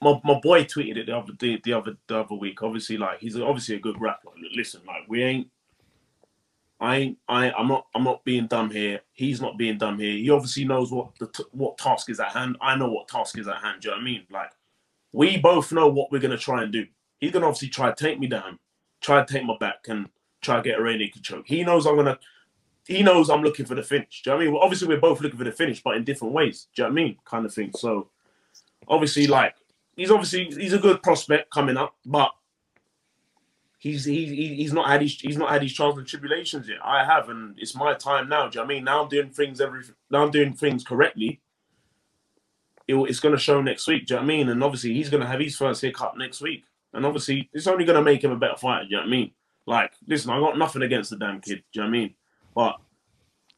my 0.02 0.20
my 0.24 0.40
boy 0.40 0.64
tweeted 0.64 0.98
it 0.98 1.06
the 1.06 1.16
other 1.18 1.34
the, 1.40 1.62
the 1.64 1.74
other 1.74 1.98
the 2.08 2.20
other 2.22 2.36
week. 2.36 2.64
Obviously, 2.64 2.98
like 2.98 3.20
he's 3.20 3.38
obviously 3.38 3.76
a 3.76 3.80
good 3.80 4.02
rapper. 4.02 4.30
Listen, 4.56 4.82
like 4.88 5.04
we 5.08 5.22
ain't. 5.22 5.51
I 6.82 6.96
ain't, 6.98 7.18
I 7.30 7.52
I'm 7.52 7.68
not 7.68 7.86
I'm 7.94 8.04
not 8.04 8.26
being 8.26 8.48
dumb 8.48 8.72
here. 8.72 9.02
He's 9.14 9.40
not 9.40 9.58
being 9.58 9.78
dumb 9.78 10.00
here. 10.00 10.14
He 10.14 10.32
obviously 10.32 10.66
knows 10.66 10.92
what 10.92 11.12
the 11.20 11.28
t- 11.28 11.44
what 11.52 11.78
task 11.78 12.10
is 12.10 12.20
at 12.20 12.30
hand. 12.30 12.58
I 12.60 12.76
know 12.76 12.90
what 12.90 13.08
task 13.08 13.38
is 13.38 13.48
at 13.48 13.58
hand. 13.58 13.82
Do 13.82 13.90
you 13.90 13.92
know 13.92 13.98
what 13.98 14.02
I 14.02 14.06
mean? 14.06 14.24
Like 14.32 14.52
we 15.14 15.38
both 15.38 15.72
know 15.72 15.88
what 15.88 16.12
we're 16.12 16.20
gonna 16.20 16.40
try 16.40 16.64
and 16.64 16.72
do. 16.74 16.88
He's 17.20 17.32
gonna 17.32 17.46
obviously 17.46 17.70
try 17.70 17.92
to 17.92 18.04
take 18.04 18.20
me 18.20 18.26
down, 18.26 18.58
try 19.00 19.24
to 19.24 19.32
take 19.32 19.46
my 19.46 19.56
back, 19.60 19.88
and 19.90 20.10
try 20.42 20.56
to 20.56 20.64
get 20.64 20.80
a 20.80 20.82
rear 20.82 20.98
choke. 21.22 21.46
He 21.48 21.64
knows 21.64 21.86
I'm 21.86 21.96
gonna. 21.96 22.18
He 22.88 23.04
knows 23.04 23.30
I'm 23.30 23.44
looking 23.44 23.68
for 23.68 23.76
the 23.76 23.84
finish. 23.84 24.24
Do 24.24 24.32
you 24.32 24.34
know 24.34 24.38
what 24.38 24.42
I 24.42 24.46
mean? 24.46 24.54
Well, 24.56 24.64
obviously, 24.64 24.88
we're 24.88 25.00
both 25.00 25.22
looking 25.22 25.38
for 25.38 25.46
the 25.46 25.52
finish, 25.52 25.84
but 25.84 25.98
in 25.98 26.04
different 26.04 26.34
ways. 26.34 26.68
Do 26.76 26.82
you 26.82 26.88
know 26.88 26.94
what 26.94 27.00
I 27.00 27.04
mean? 27.04 27.18
Kind 27.26 27.46
of 27.46 27.54
thing. 27.54 27.72
So, 27.78 28.10
obviously, 28.88 29.28
like 29.28 29.54
he's 29.96 30.10
obviously 30.10 30.46
he's 30.46 30.74
a 30.74 30.80
good 30.80 31.04
prospect 31.04 31.52
coming 31.52 31.78
up, 31.78 31.96
but 32.08 32.32
he's 33.82 34.06
he, 34.06 34.26
he 34.28 34.56
he's 34.56 34.74
not 34.74 34.88
had 34.88 35.02
his 35.02 35.20
he's 35.20 35.38
not 35.38 35.50
had 35.50 35.64
his 35.64 35.74
trials 35.74 35.98
and 35.98 36.06
tribulations 36.06 36.70
yet. 36.70 36.78
I 36.84 37.04
have, 37.04 37.30
and 37.30 37.58
it's 37.58 37.76
my 37.76 37.96
time 37.96 38.30
now. 38.30 38.48
Do 38.48 38.60
you 38.60 38.62
know 38.62 38.68
what 38.68 38.72
I 38.72 38.76
mean? 38.76 38.84
Now 38.84 39.04
I'm 39.04 39.10
doing 39.10 39.32
things 39.32 39.60
every 39.60 39.82
now 40.12 40.24
I'm 40.24 40.32
doing 40.32 40.54
things 40.54 40.84
correctly. 40.84 41.42
It, 42.88 42.96
it's 42.96 43.20
going 43.20 43.34
to 43.34 43.42
show 43.42 43.60
next 43.60 43.88
week. 43.88 44.06
Do 44.06 44.14
you 44.14 44.20
know 44.20 44.26
what 44.26 44.32
I 44.32 44.38
mean? 44.38 44.50
And 44.50 44.64
obviously, 44.64 44.94
he's 44.94 45.10
going 45.10 45.22
to 45.22 45.28
have 45.28 45.40
his 45.40 45.58
first 45.58 45.82
hiccup 45.82 46.16
next 46.16 46.42
week, 46.42 46.64
and 46.94 47.06
obviously, 47.06 47.50
it's 47.54 47.68
only 47.68 47.84
going 47.84 47.98
to 47.98 48.04
make 48.04 48.24
him 48.24 48.32
a 48.32 48.38
better 48.38 48.56
fighter. 48.56 48.84
Do 48.84 48.92
you 48.92 48.98
know 48.98 49.02
what 49.02 49.08
I 49.08 49.12
mean? 49.12 49.32
Like, 49.66 49.92
listen, 50.08 50.30
I 50.30 50.40
got 50.40 50.60
nothing 50.60 50.84
against 50.84 51.10
the 51.10 51.18
damn 51.18 51.42
kid. 51.42 51.64
Do 51.74 51.80
you 51.80 51.82
know 51.82 51.88
what 51.88 51.96
I 51.96 52.00
mean? 52.00 52.16
But 52.54 52.76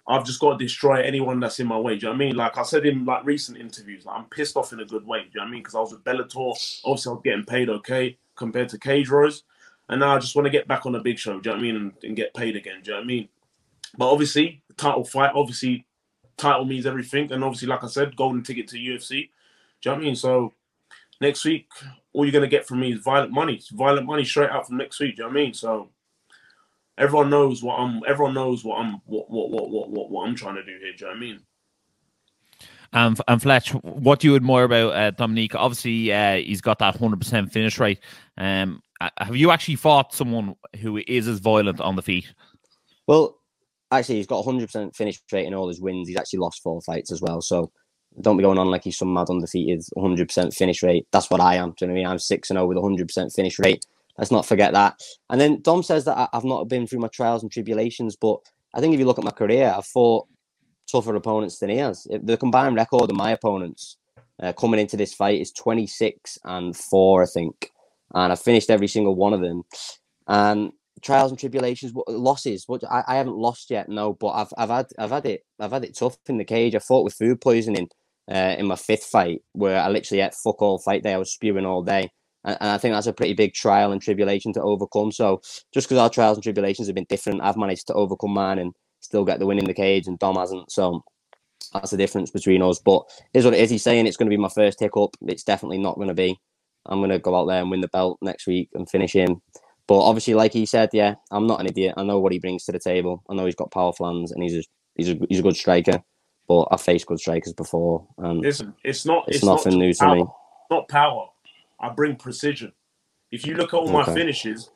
I've 0.08 0.26
just 0.26 0.40
got 0.40 0.58
to 0.58 0.64
destroy 0.64 1.02
anyone 1.02 1.40
that's 1.40 1.60
in 1.60 1.68
my 1.68 1.78
way. 1.78 1.98
Do 1.98 2.08
you 2.08 2.14
know 2.14 2.18
what 2.18 2.24
I 2.24 2.26
mean? 2.28 2.36
Like 2.36 2.58
I 2.58 2.64
said 2.64 2.86
in 2.86 3.06
like 3.06 3.26
recent 3.26 3.58
interviews, 3.58 4.06
like, 4.06 4.18
I'm 4.18 4.26
pissed 4.26 4.58
off 4.58 4.74
in 4.74 4.80
a 4.80 4.86
good 4.86 5.06
way. 5.06 5.20
Do 5.20 5.26
you 5.26 5.32
know 5.36 5.44
what 5.44 5.48
I 5.48 5.52
mean? 5.52 5.62
Because 5.62 5.76
I 5.76 5.80
was 5.80 5.92
with 5.92 6.04
Bellator, 6.04 6.82
obviously 6.86 7.10
I 7.10 7.14
was 7.14 7.22
getting 7.24 7.46
paid 7.46 7.70
okay 7.70 8.18
compared 8.36 8.70
to 8.70 8.80
Cage 8.80 9.10
Warriors, 9.10 9.44
and 9.90 10.00
now 10.00 10.16
I 10.16 10.20
just 10.20 10.36
want 10.36 10.46
to 10.46 10.52
get 10.52 10.68
back 10.68 10.86
on 10.86 10.96
a 10.96 11.02
big 11.02 11.20
show. 11.20 11.40
Do 11.40 11.50
you 11.50 11.56
know 11.56 11.62
what 11.62 11.68
I 11.68 11.72
mean? 11.72 11.76
And, 11.76 11.94
and 12.04 12.16
get 12.16 12.34
paid 12.34 12.56
again. 12.56 12.82
Do 12.84 12.92
you 12.92 12.92
know 12.92 13.00
what 13.00 13.04
I 13.04 13.08
mean? 13.08 13.30
But 13.98 14.12
obviously, 14.12 14.64
title 14.78 15.04
fight, 15.04 15.32
obviously, 15.36 15.86
title 16.38 16.66
means 16.66 16.86
everything, 16.86 17.32
and 17.32 17.44
obviously, 17.44 17.68
like 17.68 17.84
I 17.84 17.88
said, 17.88 18.16
golden 18.16 18.44
ticket 18.44 18.68
to 18.70 18.78
UFC. 18.78 19.10
Do 19.10 19.16
you 19.16 19.30
know 19.86 19.92
what 19.92 19.98
I 19.98 20.06
mean? 20.06 20.16
So 20.16 20.54
next 21.22 21.46
week, 21.46 21.68
all 22.14 22.26
you're 22.26 22.32
gonna 22.32 22.48
get 22.48 22.68
from 22.68 22.80
me 22.80 22.94
is 22.94 23.00
violent 23.00 23.32
money. 23.32 23.56
It's 23.56 23.70
violent 23.70 24.08
money 24.08 24.26
straight 24.26 24.50
out 24.50 24.68
from 24.68 24.78
next 24.78 25.00
week. 25.00 25.16
Do 25.16 25.24
you 25.24 25.28
know 25.28 25.34
what 25.34 25.40
I 25.40 25.44
mean? 25.44 25.54
So 25.54 25.90
everyone 26.98 27.30
knows 27.30 27.62
what 27.62 27.80
I'm. 27.80 28.02
Everyone 28.08 28.34
knows 28.34 28.64
what 28.64 28.80
I'm. 28.80 28.94
What 29.06 29.30
what 29.30 29.50
what 29.50 29.70
what 29.70 29.90
what, 29.90 30.10
what 30.10 30.28
I'm 30.28 30.36
trying 30.36 30.56
to 30.56 30.64
do 30.64 30.78
here. 30.80 30.94
Do 30.98 31.06
you 31.06 31.06
know 31.06 31.08
what 31.08 31.18
I 31.18 31.20
mean? 31.20 31.40
And 32.94 33.22
and 33.28 33.42
Fletch, 33.42 33.72
what 33.72 34.20
do 34.20 34.28
you 34.28 34.36
admire 34.36 34.66
about 34.66 34.94
uh, 34.94 35.12
Dominique? 35.12 35.56
Obviously, 35.56 36.14
uh, 36.14 36.36
he's 36.36 36.62
got 36.62 36.80
that 36.80 36.96
hundred 36.96 37.20
percent 37.20 37.52
finish 37.52 37.80
rate. 37.80 38.00
Um, 38.38 38.82
have 39.18 39.36
you 39.36 39.52
actually 39.52 39.76
fought 39.76 40.14
someone 40.14 40.56
who 40.80 41.02
is 41.08 41.28
as 41.28 41.40
violent 41.40 41.82
on 41.82 41.96
the 41.96 42.02
feet? 42.02 42.34
Well, 43.08 43.38
actually, 43.92 44.16
he's 44.16 44.28
got 44.28 44.46
100% 44.46 44.96
finish 44.96 45.20
rate 45.32 45.46
in 45.46 45.54
all 45.54 45.68
his 45.68 45.82
wins. 45.82 46.08
He's 46.08 46.18
actually 46.18 46.40
lost 46.40 46.62
four 46.62 46.82
fights 46.82 47.12
as 47.12 47.22
well. 47.22 47.42
So 47.42 47.72
don't 48.22 48.38
be 48.38 48.44
going 48.44 48.58
on 48.58 48.70
like 48.70 48.84
he's 48.84 48.98
some 48.98 49.14
mad 49.14 49.30
undefeated 49.30 49.82
100% 49.98 50.54
finish 50.54 50.84
rate. 50.84 51.08
That's 51.12 51.30
what 51.30 51.42
I 51.42 51.56
am. 51.56 51.72
Do 51.72 51.86
you 51.86 51.88
know 51.88 51.94
what 51.94 52.00
I 52.00 52.04
mean? 52.04 52.08
I'm 52.08 52.20
6 52.20 52.50
and 52.50 52.58
0 52.58 52.68
with 52.68 52.78
100% 52.78 53.34
finish 53.34 53.60
rate. 53.60 53.86
Let's 54.18 54.32
not 54.32 54.46
forget 54.46 54.74
that. 54.74 55.00
And 55.30 55.42
then 55.42 55.62
Dom 55.62 55.82
says 55.82 56.06
that 56.06 56.30
I've 56.32 56.44
not 56.44 56.66
been 56.66 56.86
through 56.86 57.00
my 57.00 57.08
trials 57.08 57.42
and 57.42 57.52
tribulations, 57.52 58.16
but 58.16 58.40
I 58.74 58.80
think 58.80 58.94
if 58.94 59.00
you 59.00 59.06
look 59.06 59.18
at 59.18 59.26
my 59.26 59.32
career, 59.32 59.74
I've 59.76 59.86
fought 59.86 60.28
tougher 60.92 61.16
opponents 61.16 61.60
than 61.60 61.70
he 61.70 61.78
has. 61.78 62.08
The 62.22 62.38
combined 62.38 62.76
record 62.76 63.10
of 63.10 63.16
my 63.16 63.32
opponents 63.32 63.98
uh, 64.42 64.54
coming 64.54 64.80
into 64.80 64.98
this 64.98 65.14
fight 65.14 65.42
is 65.42 65.52
26 65.52 66.38
and 66.44 66.76
4, 66.76 67.24
I 67.24 67.26
think. 67.26 67.72
And 68.14 68.32
I've 68.32 68.42
finished 68.42 68.70
every 68.70 68.88
single 68.88 69.16
one 69.16 69.34
of 69.34 69.42
them. 69.42 69.64
And 70.28 70.72
trials 71.02 71.32
and 71.32 71.40
tribulations, 71.40 71.94
losses? 72.08 72.64
What 72.68 72.84
I, 72.90 73.04
I 73.08 73.16
haven't 73.16 73.36
lost 73.36 73.70
yet, 73.70 73.90
no, 73.90 74.14
but 74.14 74.30
I've 74.30 74.54
I've 74.58 74.70
had 74.70 74.88
I've 74.98 75.12
had 75.12 75.26
it 75.26 75.42
I've 75.60 75.72
had 75.72 75.84
it 75.84 75.98
tough 75.98 76.18
in 76.28 76.38
the 76.38 76.46
cage. 76.46 76.76
I 76.76 76.80
fought 76.80 77.04
with 77.04 77.14
food 77.16 77.42
poisoning 77.42 77.90
uh, 78.32 78.56
in 78.58 78.66
my 78.68 78.76
fifth 78.76 79.06
fight, 79.06 79.42
where 79.54 79.80
I 79.80 79.90
literally 79.90 80.22
ate 80.22 80.34
fuck 80.34 80.62
all 80.62 80.80
fight 80.80 81.04
day. 81.04 81.14
I 81.14 81.18
was 81.18 81.34
spewing 81.34 81.66
all 81.66 81.84
day, 81.84 82.10
and, 82.44 82.58
and 82.62 82.70
I 82.70 82.78
think 82.78 82.94
that's 82.94 83.08
a 83.08 83.14
pretty 83.14 83.34
big 83.34 83.54
trial 83.54 83.92
and 83.92 84.02
tribulation 84.02 84.54
to 84.54 84.62
overcome. 84.62 85.12
So 85.12 85.42
just 85.74 85.88
because 85.88 86.00
our 86.00 86.10
trials 86.10 86.38
and 86.38 86.44
tribulations 86.44 86.88
have 86.88 86.96
been 86.96 87.06
different, 87.10 87.42
I've 87.42 87.58
managed 87.58 87.88
to 87.88 87.94
overcome 87.94 88.32
mine 88.32 88.60
and 88.60 88.74
still 89.02 89.26
get 89.26 89.40
the 89.40 89.46
win 89.46 89.60
in 89.60 89.66
the 89.66 89.74
cage, 89.74 90.08
and 90.08 90.18
Dom 90.20 90.36
hasn't. 90.36 90.72
So 90.72 91.04
that's 91.74 91.92
the 91.92 91.98
difference 91.98 92.32
between 92.32 92.62
us. 92.62 92.80
But 92.80 93.04
here's 93.34 93.46
what 93.46 93.54
it 93.54 93.60
is. 93.60 93.70
He's 93.70 93.84
saying 93.84 94.08
it's 94.08 94.18
going 94.18 94.30
to 94.30 94.36
be 94.36 94.42
my 94.42 94.50
first 94.50 94.80
hiccup. 94.80 95.16
It's 95.22 95.44
definitely 95.44 95.80
not 95.80 95.96
going 95.96 96.10
to 96.10 96.14
be. 96.14 96.40
I'm 96.86 97.00
going 97.00 97.10
to 97.10 97.20
go 97.20 97.36
out 97.36 97.46
there 97.46 97.62
and 97.62 97.72
win 97.72 97.82
the 97.82 97.88
belt 97.88 98.18
next 98.22 98.48
week 98.48 98.70
and 98.74 98.90
finish 98.90 99.14
him. 99.14 99.42
But 99.88 100.00
obviously, 100.00 100.34
like 100.34 100.54
he 100.54 100.66
said, 100.66 100.90
yeah, 100.94 101.16
I'm 101.32 101.48
not 101.48 101.60
an 101.60 101.68
idiot. 101.68 101.96
I 101.98 102.04
know 102.04 102.20
what 102.20 102.32
he 102.32 102.40
brings 102.40 102.66
to 102.66 102.72
the 102.72 102.80
table. 102.80 103.24
I 103.30 103.34
know 103.34 103.46
he's 103.46 103.56
got 103.56 103.72
powerful 103.72 104.08
hands 104.08 104.32
and 104.32 104.42
he's 104.42 104.56
a, 104.56 104.64
he's 104.96 105.10
a, 105.10 105.18
he's 105.30 105.40
a 105.40 105.44
good 105.44 105.56
striker. 105.56 106.02
But 106.48 106.68
I've 106.72 106.82
faced 106.82 107.06
good 107.06 107.20
strikers 107.20 107.54
before, 107.54 108.06
and 108.18 108.42
Listen, 108.42 108.74
it's 108.84 109.06
not. 109.06 109.24
it's, 109.30 109.38
It's, 109.38 109.46
not 109.46 109.66
nothing 109.66 109.80
new 109.80 109.92
just 109.92 110.02
to 110.02 110.14
me. 110.14 110.26
Not 110.70 110.90
power. 110.90 111.30
I 111.80 111.88
bring 111.88 112.18
precision. 112.18 112.74
If 113.32 113.48
you 113.48 113.56
look 113.56 113.74
at 113.74 113.78
all 113.78 113.88
my 113.88 114.04
finishes, 114.04 114.70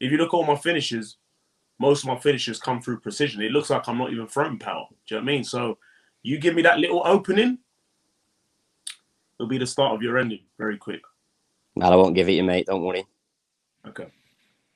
if 0.00 0.10
you 0.10 0.16
look 0.16 0.32
at 0.32 0.36
all 0.36 0.46
my 0.46 0.56
finishes, 0.56 1.18
most 1.78 2.04
of 2.04 2.08
my 2.08 2.18
finishes 2.18 2.58
come 2.58 2.80
through 2.80 3.00
precision. 3.00 3.42
It 3.42 3.52
looks 3.52 3.68
like 3.68 3.86
I'm 3.86 3.98
not 3.98 4.12
even 4.12 4.26
throwing 4.26 4.58
power. 4.58 4.86
Do 5.06 5.14
you 5.14 5.20
know 5.20 5.24
what 5.24 5.30
I 5.30 5.34
mean? 5.34 5.44
So 5.44 5.76
you 6.22 6.38
give 6.38 6.54
me 6.54 6.62
that 6.62 6.78
little 6.78 7.02
opening, 7.04 7.58
it'll 9.38 9.48
be 9.48 9.58
the 9.58 9.66
start 9.66 9.94
of 9.94 10.02
your 10.02 10.18
ending 10.18 10.40
very 10.58 10.76
quick. 10.76 11.02
Well, 11.80 11.92
I 11.92 11.96
won't 11.96 12.14
give 12.14 12.28
it 12.28 12.32
you, 12.32 12.44
mate. 12.44 12.66
Don't 12.66 12.84
worry. 12.84 13.04
Okay. 13.86 14.06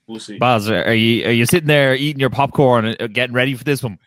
We'll 0.07 0.21
see. 0.21 0.39
Baz, 0.39 0.71
are 0.71 0.93
you 0.93 1.27
are 1.27 1.33
you 1.33 1.47
sitting 1.47 1.67
there 1.67 1.95
eating 1.95 2.21
your 2.21 2.29
popcorn 2.29 2.85
and 2.85 3.15
getting 3.15 3.35
ready 3.35 3.55
for 3.55 3.65
this 3.65 3.83
one? 3.83 3.99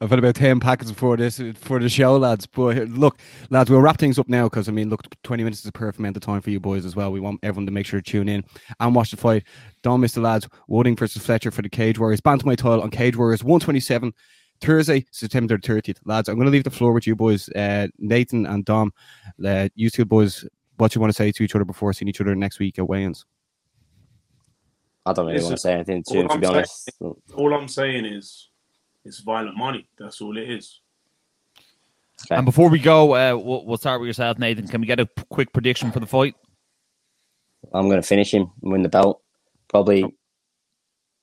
I've 0.00 0.08
had 0.08 0.18
about 0.18 0.34
10 0.34 0.60
packets 0.60 0.90
before 0.90 1.18
this 1.18 1.42
for 1.56 1.78
the 1.78 1.90
show, 1.90 2.16
lads. 2.16 2.46
But 2.46 2.88
look, 2.88 3.18
lads, 3.50 3.68
we'll 3.68 3.82
wrap 3.82 3.98
things 3.98 4.18
up 4.18 4.30
now 4.30 4.44
because, 4.48 4.68
I 4.68 4.72
mean, 4.72 4.88
look, 4.88 5.02
20 5.24 5.44
minutes 5.44 5.60
is 5.60 5.66
a 5.66 5.72
perfect 5.72 5.98
amount 5.98 6.16
of 6.16 6.22
time 6.22 6.40
for 6.40 6.48
you 6.48 6.58
boys 6.58 6.86
as 6.86 6.96
well. 6.96 7.12
We 7.12 7.20
want 7.20 7.40
everyone 7.42 7.66
to 7.66 7.72
make 7.72 7.84
sure 7.84 8.00
to 8.00 8.10
tune 8.10 8.30
in 8.30 8.44
and 8.80 8.94
watch 8.94 9.10
the 9.10 9.18
fight. 9.18 9.44
Don't 9.82 10.00
miss 10.00 10.12
the 10.12 10.22
lads. 10.22 10.48
Wooding 10.68 10.96
versus 10.96 11.22
Fletcher 11.22 11.50
for 11.50 11.60
the 11.60 11.68
Cage 11.68 11.98
Warriors. 11.98 12.22
Bantamweight 12.22 12.56
title 12.56 12.82
on 12.82 12.90
Cage 12.90 13.16
Warriors 13.16 13.44
127. 13.44 14.14
Thursday, 14.62 15.04
September 15.10 15.58
30th. 15.58 15.98
Lads, 16.04 16.28
I'm 16.28 16.36
going 16.36 16.46
to 16.46 16.52
leave 16.52 16.64
the 16.64 16.70
floor 16.70 16.92
with 16.92 17.06
you 17.06 17.16
boys, 17.16 17.48
uh, 17.50 17.88
Nathan 17.98 18.46
and 18.46 18.64
Dom. 18.64 18.92
Uh, 19.44 19.68
you 19.74 19.90
two 19.90 20.04
boys, 20.04 20.46
what 20.76 20.94
you 20.94 21.00
want 21.00 21.12
to 21.12 21.16
say 21.16 21.30
to 21.32 21.42
each 21.42 21.54
other 21.54 21.64
before 21.64 21.92
seeing 21.92 22.08
each 22.08 22.20
other 22.20 22.34
next 22.34 22.58
week 22.58 22.78
at 22.78 22.88
weigh-ins? 22.88 23.24
I 25.04 25.12
don't 25.12 25.26
really 25.26 25.42
want 25.42 25.56
to 25.56 25.60
say 25.60 25.72
anything 25.74 26.02
to 26.04 26.14
all 26.14 26.20
him, 26.22 26.28
to 26.28 26.34
I'm 26.34 26.40
be 26.40 26.46
saying- 26.46 26.56
honest. 26.56 26.90
All 27.34 27.54
I'm 27.54 27.68
saying 27.68 28.04
is 28.04 28.48
it's 29.04 29.20
violent 29.20 29.56
money. 29.56 29.88
That's 29.98 30.20
all 30.20 30.36
it 30.38 30.48
is. 30.48 30.80
Okay. 32.26 32.36
And 32.36 32.44
before 32.44 32.68
we 32.70 32.78
go, 32.78 33.14
uh, 33.14 33.36
we'll, 33.36 33.66
we'll 33.66 33.76
start 33.76 34.00
with 34.00 34.06
yourself, 34.06 34.38
Nathan. 34.38 34.68
Can 34.68 34.80
we 34.80 34.86
get 34.86 35.00
a 35.00 35.06
p- 35.06 35.24
quick 35.28 35.52
prediction 35.52 35.90
for 35.90 35.98
the 35.98 36.06
fight? 36.06 36.36
I'm 37.74 37.88
going 37.88 38.00
to 38.00 38.06
finish 38.06 38.32
him 38.32 38.50
and 38.62 38.72
win 38.72 38.82
the 38.82 38.88
belt. 38.88 39.22
Probably, 39.68 40.04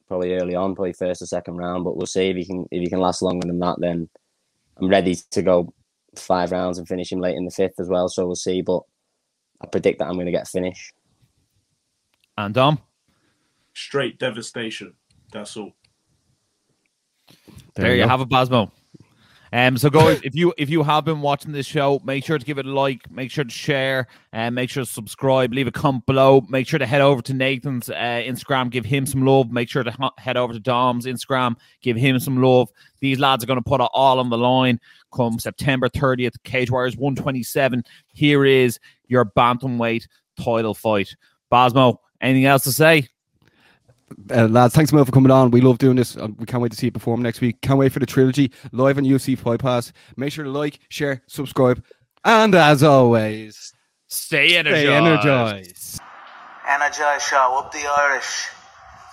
probably 0.10 0.34
early 0.36 0.56
on, 0.56 0.76
probably 0.76 0.92
first 0.94 1.22
or 1.22 1.26
second 1.26 1.56
round. 1.56 1.86
But 1.86 1.96
we'll 1.96 2.06
see 2.08 2.30
if 2.30 2.36
he 2.36 2.46
can 2.46 2.66
if 2.72 2.82
he 2.82 2.90
can 2.90 3.00
last 3.00 3.22
longer 3.22 3.48
than 3.48 3.60
that. 3.60 3.78
Then 3.80 4.10
I'm 4.78 4.90
ready 4.90 5.16
to 5.32 5.42
go 5.42 5.74
five 6.18 6.52
rounds 6.52 6.80
and 6.80 6.88
finish 6.88 7.12
him 7.12 7.20
late 7.22 7.38
in 7.38 7.46
the 7.46 7.52
fifth 7.52 7.80
as 7.80 7.88
well. 7.88 8.10
So 8.10 8.26
we'll 8.26 8.36
see. 8.36 8.62
But 8.62 8.82
I 9.62 9.68
predict 9.68 10.00
that 10.00 10.08
I'm 10.08 10.14
going 10.14 10.26
to 10.26 10.32
get 10.32 10.44
a 10.44 10.50
finish. 10.50 10.94
And 12.38 12.54
Dom, 12.54 12.80
Straight 13.74 14.18
devastation. 14.20 14.94
That's 15.32 15.56
all. 15.58 15.74
there, 17.76 17.96
you 17.96 18.04
go. 18.04 18.10
have 18.10 18.22
it, 18.22 18.30
Basmo. 18.30 18.72
Um, 19.52 19.78
so 19.78 19.90
guys, 19.90 20.22
if 20.24 20.36
you 20.36 20.54
if 20.58 20.70
you 20.70 20.84
have 20.84 21.06
been 21.06 21.22
watching 21.22 21.52
this 21.52 21.66
show, 21.66 22.00
make 22.04 22.24
sure 22.24 22.38
to 22.38 22.46
give 22.46 22.60
it 22.60 22.68
a 22.68 22.72
like, 22.72 23.10
make 23.10 23.32
sure 23.32 23.44
to 23.44 23.50
share, 23.50 24.08
and 24.32 24.54
make 24.54 24.70
sure 24.70 24.84
to 24.84 24.90
subscribe. 24.90 25.52
Leave 25.54 25.66
a 25.66 25.72
comment 25.72 26.06
below. 26.06 26.42
Make 26.50 26.68
sure 26.68 26.78
to 26.78 26.86
head 26.86 27.02
over 27.02 27.22
to 27.24 27.34
Nathan's 27.34 27.90
uh, 27.90 27.94
Instagram, 27.94 28.70
give 28.70 28.86
him 28.86 29.08
some 29.08 29.26
love. 29.26 29.52
Make 29.52 29.68
sure 29.68 29.84
to 29.84 29.90
h- 29.90 30.12
head 30.18 30.38
over 30.38 30.54
to 30.54 30.60
Dom's 30.60 31.08
Instagram, 31.08 31.56
give 31.82 31.98
him 31.98 32.20
some 32.20 32.42
love. 32.42 32.70
These 33.00 33.18
lads 33.18 33.44
are 33.44 33.48
going 33.48 33.58
to 33.62 33.68
put 33.68 33.82
it 33.82 33.90
all 33.92 34.20
on 34.20 34.30
the 34.30 34.38
line 34.38 34.80
come 35.12 35.40
September 35.40 35.90
30th. 35.90 36.36
Cage 36.44 36.70
Warriors 36.70 36.96
127. 36.98 37.84
Here 38.14 38.46
is 38.46 38.80
your 39.10 39.26
bantamweight 39.26 40.08
title 40.42 40.74
fight. 40.74 41.16
Basmo, 41.52 41.98
anything 42.22 42.46
else 42.46 42.64
to 42.64 42.72
say? 42.72 43.08
Uh, 44.32 44.48
lads, 44.48 44.74
thanks 44.74 44.92
a 44.92 44.96
million 44.96 45.06
for 45.06 45.12
coming 45.12 45.32
on. 45.32 45.52
We 45.52 45.62
love 45.62 45.78
doing 45.78 45.96
this. 45.96 46.16
Uh, 46.18 46.30
we 46.38 46.46
can't 46.46 46.64
wait 46.64 46.72
to 46.72 46.78
see 46.78 46.88
it 46.88 46.94
perform 46.94 47.22
next 47.22 47.42
week. 47.42 47.62
Can't 47.62 47.78
wait 47.78 47.92
for 47.92 48.00
the 48.00 48.06
trilogy 48.06 48.52
live 48.72 48.98
on 48.98 49.04
UFC 49.04 49.38
Fight 49.38 49.60
Pass. 49.60 49.92
Make 50.18 50.32
sure 50.34 50.46
to 50.46 50.50
like, 50.50 50.80
share, 50.90 51.22
subscribe, 51.28 51.84
and 52.24 52.56
as 52.56 52.82
always, 52.84 53.74
Stay 54.08 54.58
energized. 54.58 54.86
stay 54.86 54.94
energized. 54.96 56.02
Energize 56.68 57.24
show, 57.24 57.60
up 57.60 57.72
the 57.72 57.86
Irish. 58.00 58.48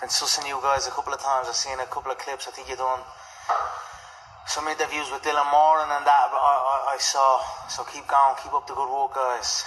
Been 0.01 0.09
sussing 0.09 0.47
you 0.47 0.59
guys 0.61 0.87
a 0.87 0.91
couple 0.91 1.13
of 1.13 1.19
times. 1.19 1.47
I've 1.47 1.55
seen 1.55 1.79
a 1.79 1.85
couple 1.85 2.11
of 2.11 2.17
clips. 2.17 2.47
I 2.47 2.51
think 2.51 2.69
you 2.69 2.75
done 2.75 2.99
some 4.47 4.67
interviews 4.67 5.11
with 5.11 5.21
Dylan 5.23 5.51
Moran 5.51 5.91
and 5.91 6.05
that 6.07 6.31
I, 6.31 6.35
I, 6.35 6.95
I 6.95 6.97
saw. 6.99 7.39
So 7.67 7.83
keep 7.83 8.07
going, 8.07 8.35
keep 8.41 8.53
up 8.53 8.65
the 8.65 8.73
good 8.73 8.87
work, 8.87 9.13
guys. 9.13 9.65